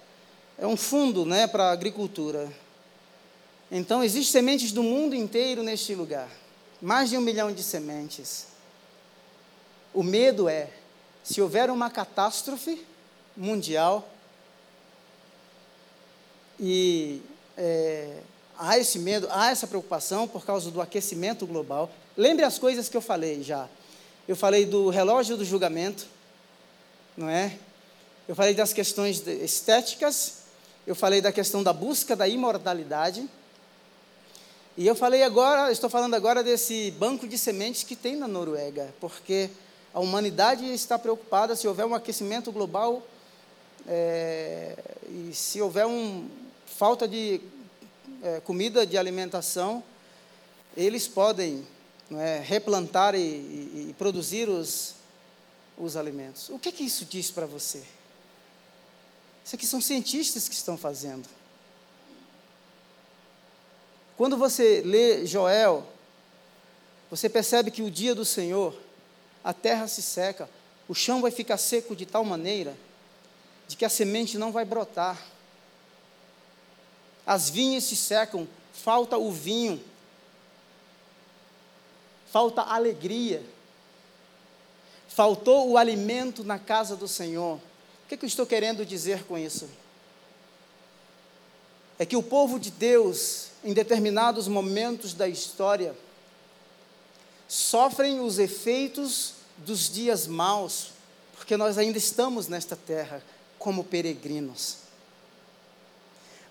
é 0.58 0.68
um 0.68 0.78
fundo 0.78 1.26
né, 1.26 1.48
para 1.48 1.66
a 1.66 1.72
agricultura. 1.72 2.48
Então, 3.72 4.04
existem 4.04 4.32
sementes 4.32 4.72
do 4.72 4.84
mundo 4.84 5.16
inteiro 5.16 5.64
neste 5.64 5.96
lugar. 5.96 6.30
Mais 6.80 7.10
de 7.10 7.18
um 7.18 7.22
milhão 7.22 7.52
de 7.52 7.64
sementes. 7.64 8.46
O 9.92 10.04
medo 10.04 10.48
é, 10.48 10.70
se 11.24 11.42
houver 11.42 11.72
uma 11.72 11.90
catástrofe 11.90 12.86
mundial, 13.36 14.08
e 16.62 17.20
é, 17.58 18.20
há 18.58 18.78
esse 18.78 19.00
medo, 19.00 19.28
há 19.32 19.50
essa 19.50 19.66
preocupação 19.66 20.28
por 20.28 20.46
causa 20.46 20.70
do 20.70 20.80
aquecimento 20.80 21.48
global. 21.48 21.90
Lembre 22.16 22.46
as 22.46 22.60
coisas 22.60 22.88
que 22.88 22.96
eu 22.96 23.02
falei 23.02 23.42
já. 23.42 23.68
Eu 24.28 24.36
falei 24.36 24.66
do 24.66 24.90
relógio 24.90 25.36
do 25.36 25.44
julgamento, 25.44 26.06
não 27.18 27.28
é? 27.28 27.58
Eu 28.28 28.36
falei 28.36 28.54
das 28.54 28.72
questões 28.72 29.26
estéticas, 29.26 30.44
eu 30.86 30.96
falei 30.96 31.20
da 31.20 31.32
questão 31.32 31.64
da 31.64 31.74
busca 31.74 32.16
da 32.16 32.28
imortalidade. 32.28 33.28
E 34.78 34.86
eu 34.86 34.96
falei 34.96 35.24
agora, 35.24 35.72
estou 35.72 35.90
falando 35.90 36.14
agora 36.14 36.44
desse 36.44 36.92
banco 36.92 37.28
de 37.28 37.38
sementes 37.38 37.84
que 37.84 37.96
tem 37.96 38.16
na 38.16 38.28
Noruega, 38.28 38.94
porque 39.02 39.50
a 39.94 40.00
humanidade 40.00 40.66
está 40.72 40.98
preocupada 40.98 41.56
se 41.56 41.68
houver 41.68 41.86
um 41.86 41.96
aquecimento 41.96 42.52
global 42.52 43.02
é, 43.88 44.78
e 45.10 45.34
se 45.34 45.62
houver 45.62 45.86
um, 45.86 46.30
falta 46.82 47.08
de 47.08 47.40
é, 48.24 48.40
comida, 48.40 48.88
de 48.88 48.98
alimentação, 48.98 49.84
eles 50.76 51.08
podem 51.08 51.64
é, 52.10 52.42
replantar 52.44 53.14
e, 53.14 53.20
e, 53.20 53.88
e, 53.90 53.96
produzir 54.00 54.50
os, 54.50 54.96
os 55.78 55.96
alimentos. 55.96 56.50
O 56.50 56.58
que, 56.58 56.72
que 56.72 56.84
isso 56.84 57.06
diz 57.06 57.30
para 57.30 57.46
você? 57.46 57.84
Isso 59.46 59.56
aqui 59.56 59.68
são 59.68 59.80
cientistas 59.80 60.50
que 60.50 60.56
estão 60.56 60.76
fazendo. 60.76 61.30
Quando 64.18 64.36
você 64.36 64.82
lê 64.84 65.24
Joel, 65.28 65.86
você 67.12 67.30
percebe 67.30 67.70
que 67.70 67.84
o 67.84 67.92
dia 67.92 68.16
do 68.16 68.26
Senhor, 68.26 68.76
a 69.44 69.54
terra 69.54 69.88
se 69.88 70.02
seca, 70.02 70.50
o 70.88 70.96
chão 70.96 71.22
vai 71.22 71.30
ficar 71.30 71.60
seco 71.60 71.96
de 71.96 72.08
tal 72.08 72.26
maneira 72.26 72.76
de 73.68 73.78
que 73.78 73.86
a 73.86 73.90
semente 73.90 74.36
não 74.36 74.52
vai 74.52 74.66
brotar. 74.66 75.24
As 77.26 77.50
vinhas 77.50 77.84
se 77.84 77.96
secam, 77.96 78.48
falta 78.74 79.18
o 79.18 79.32
vinho, 79.32 79.82
falta 82.32 82.62
alegria, 82.62 83.44
faltou 85.08 85.70
o 85.70 85.78
alimento 85.78 86.44
na 86.44 86.58
casa 86.58 86.96
do 86.96 87.08
Senhor. 87.08 87.58
O 87.58 88.08
que, 88.08 88.16
é 88.16 88.18
que 88.18 88.26
eu 88.26 88.28
estou 88.28 88.46
querendo 88.46 88.86
dizer 88.86 89.24
com 89.26 89.38
isso? 89.38 89.70
É 92.00 92.06
que 92.06 92.16
o 92.16 92.24
povo 92.24 92.60
de 92.60 92.72
Deus, 92.72 93.50
em 93.64 93.74
determinados 93.74 94.48
momentos 94.48 95.14
da 95.14 95.28
história, 95.28 95.96
sofrem 97.48 98.20
os 98.22 98.40
efeitos 98.40 99.34
dos 99.58 99.90
dias 99.90 100.26
maus, 100.26 100.92
porque 101.36 101.58
nós 101.58 101.78
ainda 101.78 101.98
estamos 101.98 102.48
nesta 102.48 102.76
terra 102.76 103.22
como 103.60 103.84
peregrinos. 103.84 104.78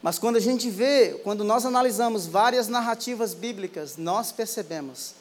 Mas 0.03 0.19
quando 0.19 0.37
a 0.37 0.41
gente 0.41 0.71
vê, 0.71 1.21
quando 1.23 1.45
nós 1.45 1.67
analisamos 1.67 2.27
várias 2.27 2.69
narrativas 2.69 3.35
bíblicas, 3.35 3.97
nós 3.97 4.33
percebemos 4.33 5.15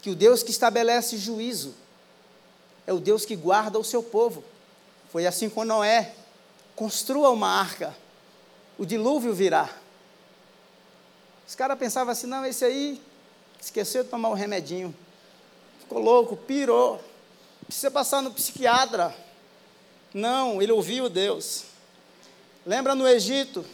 que 0.00 0.10
o 0.10 0.14
Deus 0.14 0.42
que 0.42 0.50
estabelece 0.50 1.18
juízo 1.18 1.74
é 2.86 2.92
o 2.92 3.00
Deus 3.00 3.24
que 3.24 3.34
guarda 3.34 3.78
o 3.78 3.84
seu 3.84 4.02
povo. 4.02 4.44
Foi 5.10 5.26
assim 5.26 5.48
com 5.48 5.64
Noé: 5.64 6.14
construa 6.76 7.30
uma 7.30 7.48
arca, 7.48 7.94
o 8.78 8.86
dilúvio 8.86 9.34
virá. 9.34 9.68
Os 11.46 11.56
caras 11.56 11.76
pensavam 11.76 12.12
assim: 12.12 12.28
não, 12.28 12.46
esse 12.46 12.64
aí 12.64 13.02
esqueceu 13.60 14.04
de 14.04 14.10
tomar 14.10 14.28
o 14.28 14.34
remedinho, 14.34 14.94
ficou 15.80 15.98
louco, 15.98 16.36
pirou, 16.36 17.02
precisa 17.66 17.90
passar 17.90 18.22
no 18.22 18.30
psiquiatra. 18.30 19.14
Não, 20.14 20.62
ele 20.62 20.72
ouviu 20.72 21.08
Deus. 21.08 21.69
Lembra 22.66 22.94
no 22.94 23.08
Egito? 23.08 23.64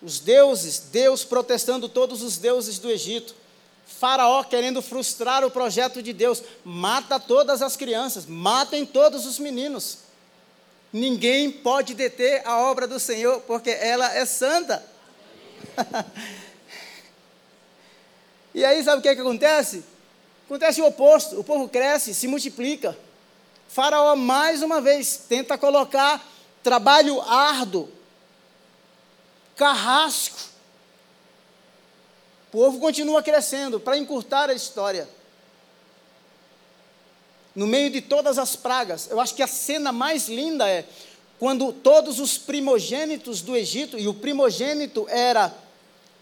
Os 0.00 0.20
deuses, 0.20 0.78
Deus 0.78 1.24
protestando 1.24 1.88
todos 1.88 2.22
os 2.22 2.38
deuses 2.38 2.78
do 2.78 2.88
Egito. 2.90 3.34
Faraó 3.86 4.44
querendo 4.44 4.80
frustrar 4.80 5.44
o 5.44 5.50
projeto 5.50 6.02
de 6.02 6.12
Deus. 6.12 6.42
Mata 6.64 7.18
todas 7.18 7.62
as 7.62 7.76
crianças, 7.76 8.26
matem 8.26 8.86
todos 8.86 9.26
os 9.26 9.38
meninos. 9.38 9.98
Ninguém 10.92 11.50
pode 11.50 11.94
deter 11.94 12.46
a 12.46 12.58
obra 12.58 12.86
do 12.86 13.00
Senhor, 13.00 13.40
porque 13.40 13.70
ela 13.70 14.14
é 14.14 14.24
santa. 14.24 14.84
e 18.54 18.64
aí, 18.64 18.82
sabe 18.84 19.00
o 19.00 19.02
que, 19.02 19.08
é 19.08 19.14
que 19.14 19.20
acontece? 19.20 19.82
Acontece 20.46 20.80
o 20.80 20.86
oposto: 20.86 21.38
o 21.38 21.44
povo 21.44 21.68
cresce, 21.68 22.14
se 22.14 22.28
multiplica. 22.28 22.96
Faraó, 23.68 24.14
mais 24.14 24.62
uma 24.62 24.80
vez, 24.80 25.24
tenta 25.28 25.58
colocar 25.58 26.24
trabalho 26.68 27.18
árduo, 27.22 27.88
carrasco. 29.56 30.38
O 32.48 32.50
povo 32.50 32.78
continua 32.78 33.22
crescendo 33.22 33.80
para 33.80 33.96
encurtar 33.96 34.50
a 34.50 34.52
história. 34.52 35.08
No 37.54 37.66
meio 37.66 37.88
de 37.88 38.02
todas 38.02 38.36
as 38.36 38.54
pragas, 38.54 39.08
eu 39.10 39.18
acho 39.18 39.34
que 39.34 39.42
a 39.42 39.46
cena 39.46 39.92
mais 39.92 40.28
linda 40.28 40.68
é 40.68 40.84
quando 41.38 41.72
todos 41.72 42.20
os 42.20 42.36
primogênitos 42.36 43.40
do 43.40 43.56
Egito, 43.56 43.98
e 43.98 44.06
o 44.06 44.12
primogênito 44.12 45.06
era 45.08 45.50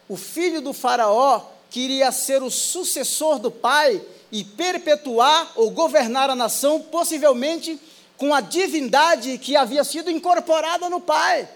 o 0.09 0.17
filho 0.17 0.61
do 0.61 0.73
Faraó, 0.73 1.45
que 1.69 1.81
iria 1.81 2.13
ser 2.13 2.41
o 2.41 2.53
sucessor 2.53 3.41
do 3.41 3.51
pai, 3.51 4.01
e 4.31 4.45
perpetuar 4.45 5.51
ou 5.57 5.73
governar 5.73 6.31
a 6.31 6.37
nação, 6.37 6.81
possivelmente 6.81 7.81
com 8.17 8.35
a 8.35 8.41
divindade 8.41 9.39
que 9.39 9.57
havia 9.57 9.85
sido 9.85 10.11
incorporada 10.11 10.89
no 10.89 11.01
Pai. 11.01 11.49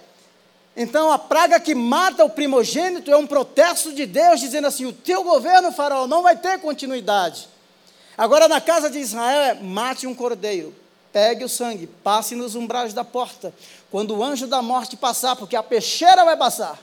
Então, 0.77 1.11
a 1.11 1.19
praga 1.19 1.59
que 1.59 1.75
mata 1.75 2.25
o 2.25 2.31
primogênito 2.31 3.11
é 3.11 3.17
um 3.17 3.27
protesto 3.27 3.93
de 3.93 4.07
Deus, 4.07 4.41
dizendo 4.41 4.67
assim: 4.67 4.87
o 4.87 4.93
teu 4.93 5.25
governo, 5.25 5.73
Faraó, 5.73 6.07
não 6.07 6.23
vai 6.23 6.37
ter 6.37 6.59
continuidade. 6.61 7.49
Agora, 8.17 8.49
na 8.49 8.61
casa 8.61 8.89
de 8.89 8.99
Israel, 8.99 9.41
é 9.41 9.55
mate 9.55 10.07
um 10.07 10.15
cordeiro, 10.15 10.75
pegue 11.13 11.45
o 11.45 11.49
sangue, 11.49 11.87
passe 11.87 12.35
nos 12.35 12.55
umbrais 12.55 12.95
da 12.95 13.05
porta. 13.05 13.53
Quando 13.91 14.17
o 14.17 14.23
anjo 14.23 14.47
da 14.47 14.63
morte 14.63 14.97
passar, 14.97 15.35
porque 15.37 15.57
a 15.57 15.63
peixeira 15.63 16.25
vai 16.25 16.37
passar. 16.37 16.79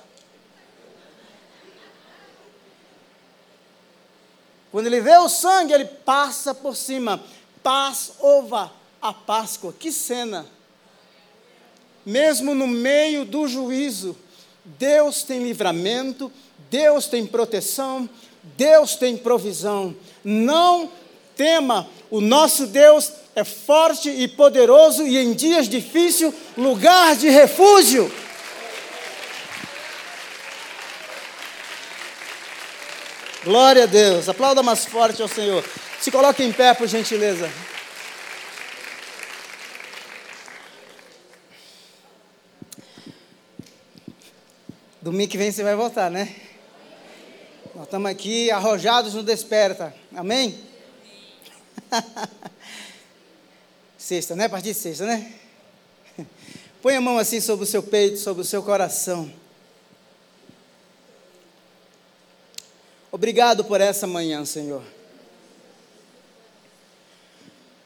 Quando 4.72 4.88
ele 4.88 5.00
vê 5.00 5.18
o 5.18 5.30
sangue, 5.30 5.74
ele 5.74 5.86
passa 5.86 6.54
por 6.54 6.76
cima. 6.76 7.24
ova 8.20 8.72
a 9.02 9.14
Páscoa. 9.14 9.74
Que 9.78 9.92
cena! 9.92 10.46
Mesmo 12.06 12.56
no 12.56 12.68
meio 12.68 13.26
do 13.26 13.48
juízo, 13.48 14.16
Deus 14.64 15.24
tem 15.24 15.44
livramento, 15.44 16.32
Deus 16.70 17.08
tem 17.08 17.26
proteção, 17.26 18.10
Deus 18.56 18.96
tem 18.96 19.18
provisão. 19.18 19.96
Não 20.24 20.90
tema, 21.36 21.88
o 22.10 22.22
nosso 22.22 22.68
Deus 22.68 23.12
é 23.36 23.44
forte 23.44 24.10
e 24.10 24.28
poderoso 24.28 25.06
e 25.06 25.18
em 25.18 25.34
dias 25.34 25.70
difíceis, 25.70 26.34
lugar 26.58 27.16
de 27.16 27.30
refúgio. 27.30 28.12
Glória 33.44 33.84
a 33.84 33.86
Deus. 33.86 34.28
Aplauda 34.28 34.64
mais 34.64 34.86
forte 34.86 35.22
ao 35.22 35.28
Senhor. 35.28 35.64
Se 36.02 36.12
coloque 36.12 36.44
em 36.44 36.52
pé, 36.52 36.74
por 36.74 36.88
gentileza. 36.88 37.50
Domingo 45.02 45.30
que 45.30 45.38
vem 45.38 45.52
você 45.52 45.64
vai 45.64 45.76
voltar, 45.76 46.10
né? 46.10 46.36
Nós 47.76 47.84
estamos 47.84 48.10
aqui 48.10 48.50
arrojados 48.50 49.14
no 49.14 49.22
desperta. 49.22 49.94
Amém? 50.16 50.60
sexta, 53.96 54.36
né? 54.36 54.46
A 54.46 54.50
partir 54.50 54.70
de 54.70 54.74
sexta, 54.74 55.06
né? 55.06 55.34
Põe 56.82 56.96
a 56.96 57.02
mão 57.02 57.20
assim 57.20 57.40
sobre 57.40 57.64
o 57.64 57.68
seu 57.68 57.84
peito, 57.84 58.18
sobre 58.18 58.42
o 58.42 58.46
seu 58.46 58.64
coração. 58.64 59.32
Obrigado 63.12 63.64
por 63.64 63.80
essa 63.80 64.08
manhã, 64.08 64.44
Senhor. 64.46 64.84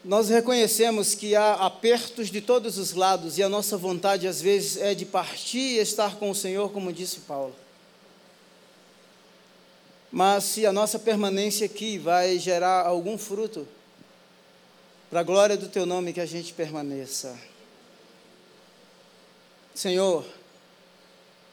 Nós 0.04 0.28
reconhecemos 0.28 1.14
que 1.14 1.36
há 1.36 1.54
apertos 1.54 2.28
de 2.28 2.40
todos 2.40 2.76
os 2.76 2.92
lados 2.92 3.38
e 3.38 3.42
a 3.42 3.48
nossa 3.48 3.76
vontade 3.76 4.26
às 4.26 4.40
vezes 4.40 4.76
é 4.76 4.94
de 4.94 5.06
partir 5.06 5.76
e 5.76 5.78
estar 5.78 6.16
com 6.16 6.30
o 6.30 6.34
Senhor, 6.34 6.70
como 6.72 6.92
disse 6.92 7.20
Paulo. 7.20 7.54
Mas 10.10 10.44
se 10.44 10.66
a 10.66 10.72
nossa 10.72 10.98
permanência 10.98 11.66
aqui 11.66 11.98
vai 11.98 12.38
gerar 12.38 12.84
algum 12.84 13.16
fruto, 13.16 13.66
para 15.08 15.20
a 15.20 15.24
glória 15.24 15.58
do 15.58 15.68
teu 15.68 15.84
nome 15.84 16.12
que 16.12 16.20
a 16.20 16.26
gente 16.26 16.54
permaneça. 16.54 17.38
Senhor, 19.74 20.24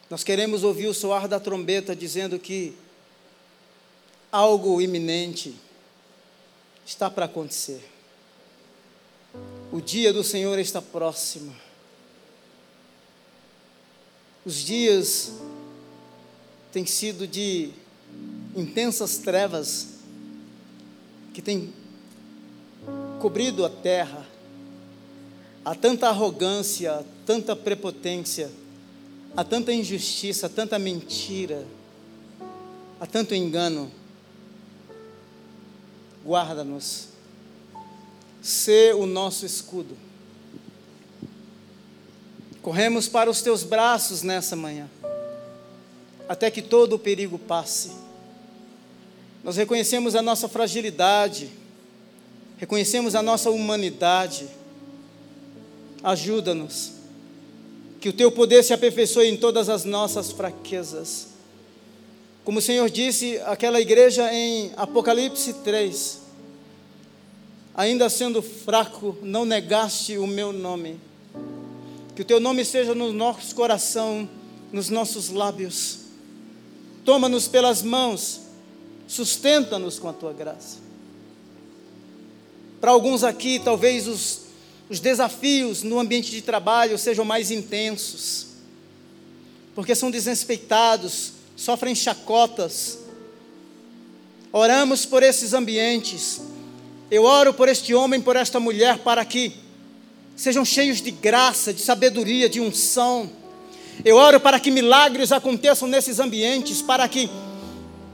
nós 0.08 0.24
queremos 0.24 0.64
ouvir 0.64 0.88
o 0.88 0.94
soar 0.94 1.28
da 1.28 1.38
trombeta 1.38 1.94
dizendo 1.94 2.38
que 2.38 2.74
algo 4.32 4.80
iminente 4.80 5.54
está 6.86 7.10
para 7.10 7.26
acontecer. 7.26 7.86
O 9.72 9.80
dia 9.80 10.12
do 10.12 10.24
Senhor 10.24 10.58
está 10.58 10.82
próximo. 10.82 11.54
Os 14.44 14.56
dias 14.56 15.32
têm 16.72 16.84
sido 16.84 17.24
de 17.24 17.70
intensas 18.56 19.18
trevas 19.18 19.86
que 21.32 21.40
têm 21.40 21.72
cobrido 23.20 23.64
a 23.64 23.70
terra. 23.70 24.26
Há 25.64 25.76
tanta 25.76 26.08
arrogância, 26.08 27.06
tanta 27.24 27.54
prepotência, 27.54 28.50
há 29.36 29.44
tanta 29.44 29.72
injustiça, 29.72 30.48
tanta 30.48 30.80
mentira, 30.80 31.64
há 32.98 33.06
tanto 33.06 33.36
engano. 33.36 33.88
Guarda-nos 36.24 37.09
ser 38.42 38.94
o 38.94 39.06
nosso 39.06 39.44
escudo. 39.44 39.96
Corremos 42.62 43.08
para 43.08 43.30
os 43.30 43.40
teus 43.40 43.62
braços 43.62 44.22
nessa 44.22 44.54
manhã, 44.54 44.88
até 46.28 46.50
que 46.50 46.60
todo 46.60 46.94
o 46.94 46.98
perigo 46.98 47.38
passe. 47.38 47.90
Nós 49.42 49.56
reconhecemos 49.56 50.14
a 50.14 50.20
nossa 50.20 50.48
fragilidade, 50.48 51.50
reconhecemos 52.58 53.14
a 53.14 53.22
nossa 53.22 53.50
humanidade. 53.50 54.46
Ajuda-nos, 56.02 56.92
que 58.00 58.08
o 58.08 58.12
teu 58.12 58.30
poder 58.30 58.62
se 58.62 58.72
aperfeiçoe 58.72 59.28
em 59.28 59.36
todas 59.36 59.68
as 59.68 59.84
nossas 59.84 60.30
fraquezas. 60.30 61.28
Como 62.44 62.58
o 62.58 62.62
Senhor 62.62 62.88
disse 62.88 63.38
àquela 63.46 63.80
igreja 63.80 64.32
em 64.32 64.72
Apocalipse 64.76 65.52
3, 65.54 66.19
ainda 67.74 68.08
sendo 68.08 68.42
fraco, 68.42 69.16
não 69.22 69.44
negaste 69.44 70.18
o 70.18 70.26
meu 70.26 70.52
nome. 70.52 71.00
Que 72.14 72.22
o 72.22 72.24
teu 72.24 72.40
nome 72.40 72.62
esteja 72.62 72.94
no 72.94 73.12
nosso 73.12 73.54
coração, 73.54 74.28
nos 74.72 74.88
nossos 74.88 75.30
lábios. 75.30 76.00
Toma-nos 77.04 77.48
pelas 77.48 77.82
mãos, 77.82 78.40
sustenta-nos 79.06 79.98
com 79.98 80.08
a 80.08 80.12
tua 80.12 80.32
graça. 80.32 80.78
Para 82.80 82.90
alguns 82.90 83.22
aqui, 83.22 83.58
talvez 83.58 84.06
os, 84.08 84.40
os 84.88 85.00
desafios 85.00 85.82
no 85.82 85.98
ambiente 85.98 86.30
de 86.30 86.42
trabalho 86.42 86.98
sejam 86.98 87.24
mais 87.24 87.50
intensos, 87.50 88.46
porque 89.74 89.94
são 89.94 90.10
desrespeitados, 90.10 91.32
sofrem 91.56 91.94
chacotas. 91.94 92.98
Oramos 94.52 95.06
por 95.06 95.22
esses 95.22 95.52
ambientes 95.52 96.40
eu 97.10 97.24
oro 97.24 97.52
por 97.52 97.68
este 97.68 97.92
homem, 97.92 98.20
por 98.20 98.36
esta 98.36 98.60
mulher, 98.60 98.98
para 98.98 99.24
que 99.24 99.52
sejam 100.36 100.64
cheios 100.64 101.02
de 101.02 101.10
graça, 101.10 101.72
de 101.72 101.82
sabedoria, 101.82 102.48
de 102.48 102.60
unção. 102.60 103.28
Eu 104.04 104.16
oro 104.16 104.38
para 104.38 104.60
que 104.60 104.70
milagres 104.70 105.32
aconteçam 105.32 105.88
nesses 105.88 106.20
ambientes, 106.20 106.80
para 106.80 107.08
que, 107.08 107.28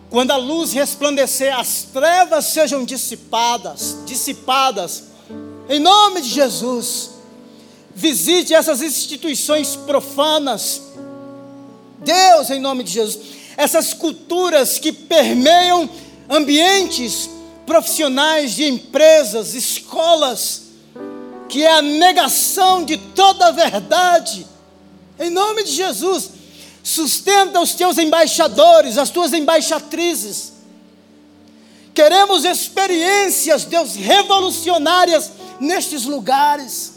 quando 0.08 0.30
a 0.30 0.36
luz 0.36 0.72
resplandecer, 0.72 1.56
as 1.56 1.82
trevas 1.92 2.46
sejam 2.46 2.84
dissipadas, 2.84 3.98
dissipadas, 4.06 5.04
em 5.68 5.78
nome 5.78 6.22
de 6.22 6.30
Jesus. 6.30 7.10
Visite 7.94 8.54
essas 8.54 8.80
instituições 8.80 9.76
profanas, 9.76 10.82
Deus, 11.98 12.50
em 12.50 12.60
nome 12.60 12.82
de 12.82 12.92
Jesus, 12.92 13.18
essas 13.58 13.92
culturas 13.92 14.78
que 14.78 14.90
permeiam 14.90 15.88
ambientes 16.28 17.35
profissionais 17.66 18.52
de 18.52 18.64
empresas, 18.64 19.54
escolas, 19.54 20.62
que 21.48 21.64
é 21.64 21.72
a 21.72 21.82
negação 21.82 22.84
de 22.84 22.96
toda 22.96 23.48
a 23.48 23.50
verdade. 23.50 24.46
Em 25.18 25.28
nome 25.28 25.64
de 25.64 25.72
Jesus, 25.72 26.30
sustenta 26.82 27.60
os 27.60 27.74
teus 27.74 27.98
embaixadores, 27.98 28.96
as 28.96 29.10
tuas 29.10 29.32
embaixatrizes. 29.32 30.52
Queremos 31.92 32.44
experiências, 32.44 33.64
Deus, 33.64 33.94
revolucionárias 33.94 35.32
nestes 35.58 36.04
lugares. 36.04 36.92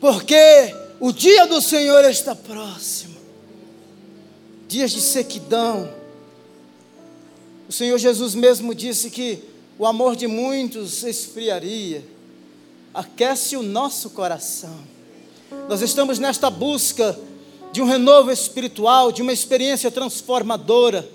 Porque 0.00 0.74
o 1.00 1.12
dia 1.12 1.46
do 1.46 1.60
Senhor 1.60 2.04
está 2.04 2.34
próximo. 2.34 3.16
Dias 4.68 4.90
de 4.90 5.00
sequidão, 5.00 5.88
o 7.68 7.72
Senhor 7.72 7.98
Jesus 7.98 8.34
mesmo 8.34 8.74
disse 8.74 9.10
que 9.10 9.42
o 9.78 9.84
amor 9.84 10.16
de 10.16 10.26
muitos 10.26 11.02
esfriaria. 11.04 12.02
Aquece 12.94 13.58
o 13.58 13.62
nosso 13.62 14.08
coração. 14.10 14.78
Nós 15.68 15.82
estamos 15.82 16.18
nesta 16.18 16.48
busca 16.48 17.18
de 17.70 17.82
um 17.82 17.84
renovo 17.84 18.30
espiritual, 18.32 19.12
de 19.12 19.20
uma 19.20 19.34
experiência 19.34 19.90
transformadora. 19.90 21.06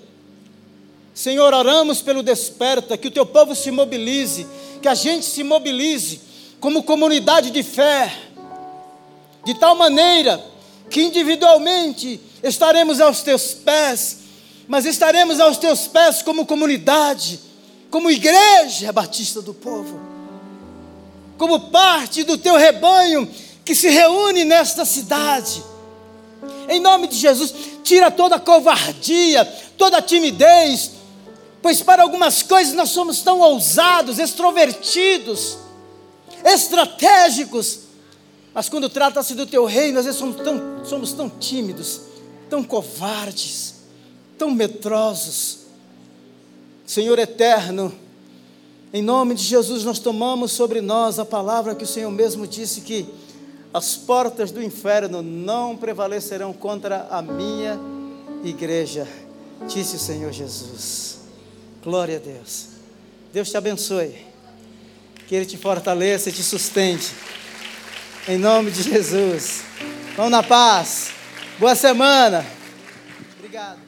Senhor, 1.12 1.52
oramos 1.52 2.00
pelo 2.00 2.22
desperta, 2.22 2.96
que 2.96 3.08
o 3.08 3.10
teu 3.10 3.26
povo 3.26 3.56
se 3.56 3.72
mobilize, 3.72 4.46
que 4.80 4.86
a 4.86 4.94
gente 4.94 5.26
se 5.26 5.42
mobilize 5.42 6.20
como 6.60 6.84
comunidade 6.84 7.50
de 7.50 7.64
fé, 7.64 8.16
de 9.44 9.54
tal 9.58 9.74
maneira 9.74 10.42
que 10.88 11.02
individualmente 11.02 12.20
estaremos 12.44 13.00
aos 13.00 13.22
teus 13.22 13.52
pés 13.54 14.23
mas 14.66 14.86
estaremos 14.86 15.40
aos 15.40 15.58
teus 15.58 15.86
pés 15.86 16.22
como 16.22 16.46
comunidade, 16.46 17.40
como 17.90 18.10
igreja 18.10 18.92
batista 18.92 19.42
do 19.42 19.52
povo, 19.52 20.00
como 21.36 21.70
parte 21.70 22.22
do 22.22 22.38
teu 22.38 22.56
rebanho 22.56 23.28
que 23.64 23.74
se 23.74 23.88
reúne 23.88 24.44
nesta 24.44 24.84
cidade. 24.84 25.62
Em 26.68 26.80
nome 26.80 27.06
de 27.06 27.16
Jesus, 27.16 27.54
tira 27.82 28.10
toda 28.10 28.36
a 28.36 28.40
covardia, 28.40 29.44
toda 29.76 29.98
a 29.98 30.02
timidez, 30.02 30.92
pois 31.62 31.82
para 31.82 32.02
algumas 32.02 32.42
coisas 32.42 32.74
nós 32.74 32.90
somos 32.90 33.20
tão 33.20 33.40
ousados, 33.40 34.18
extrovertidos, 34.18 35.58
estratégicos, 36.44 37.80
mas 38.52 38.68
quando 38.68 38.88
trata-se 38.88 39.34
do 39.34 39.46
teu 39.46 39.64
reino, 39.64 39.98
às 39.98 40.04
vezes 40.04 40.18
somos 40.18 40.36
tão, 40.36 40.84
somos 40.84 41.12
tão 41.12 41.28
tímidos, 41.28 42.00
tão 42.48 42.62
covardes 42.62 43.73
tão 44.38 44.50
medrosos. 44.50 45.60
Senhor 46.86 47.18
eterno, 47.18 47.92
em 48.92 49.02
nome 49.02 49.34
de 49.34 49.42
Jesus, 49.42 49.84
nós 49.84 49.98
tomamos 49.98 50.52
sobre 50.52 50.80
nós 50.80 51.18
a 51.18 51.24
palavra 51.24 51.74
que 51.74 51.84
o 51.84 51.86
Senhor 51.86 52.10
mesmo 52.10 52.46
disse 52.46 52.82
que 52.82 53.06
as 53.72 53.96
portas 53.96 54.52
do 54.52 54.62
inferno 54.62 55.20
não 55.20 55.76
prevalecerão 55.76 56.52
contra 56.52 57.08
a 57.10 57.20
minha 57.20 57.78
igreja, 58.44 59.08
disse 59.66 59.96
o 59.96 59.98
Senhor 59.98 60.32
Jesus. 60.32 61.18
Glória 61.82 62.18
a 62.18 62.20
Deus. 62.20 62.68
Deus 63.32 63.50
te 63.50 63.56
abençoe. 63.56 64.14
Que 65.26 65.34
Ele 65.34 65.46
te 65.46 65.56
fortaleça 65.56 66.28
e 66.28 66.32
te 66.32 66.42
sustente. 66.42 67.12
Em 68.28 68.38
nome 68.38 68.70
de 68.70 68.82
Jesus. 68.82 69.64
Vamos 70.16 70.30
na 70.30 70.42
paz. 70.42 71.10
Boa 71.58 71.74
semana. 71.74 72.46
Obrigado. 73.38 73.83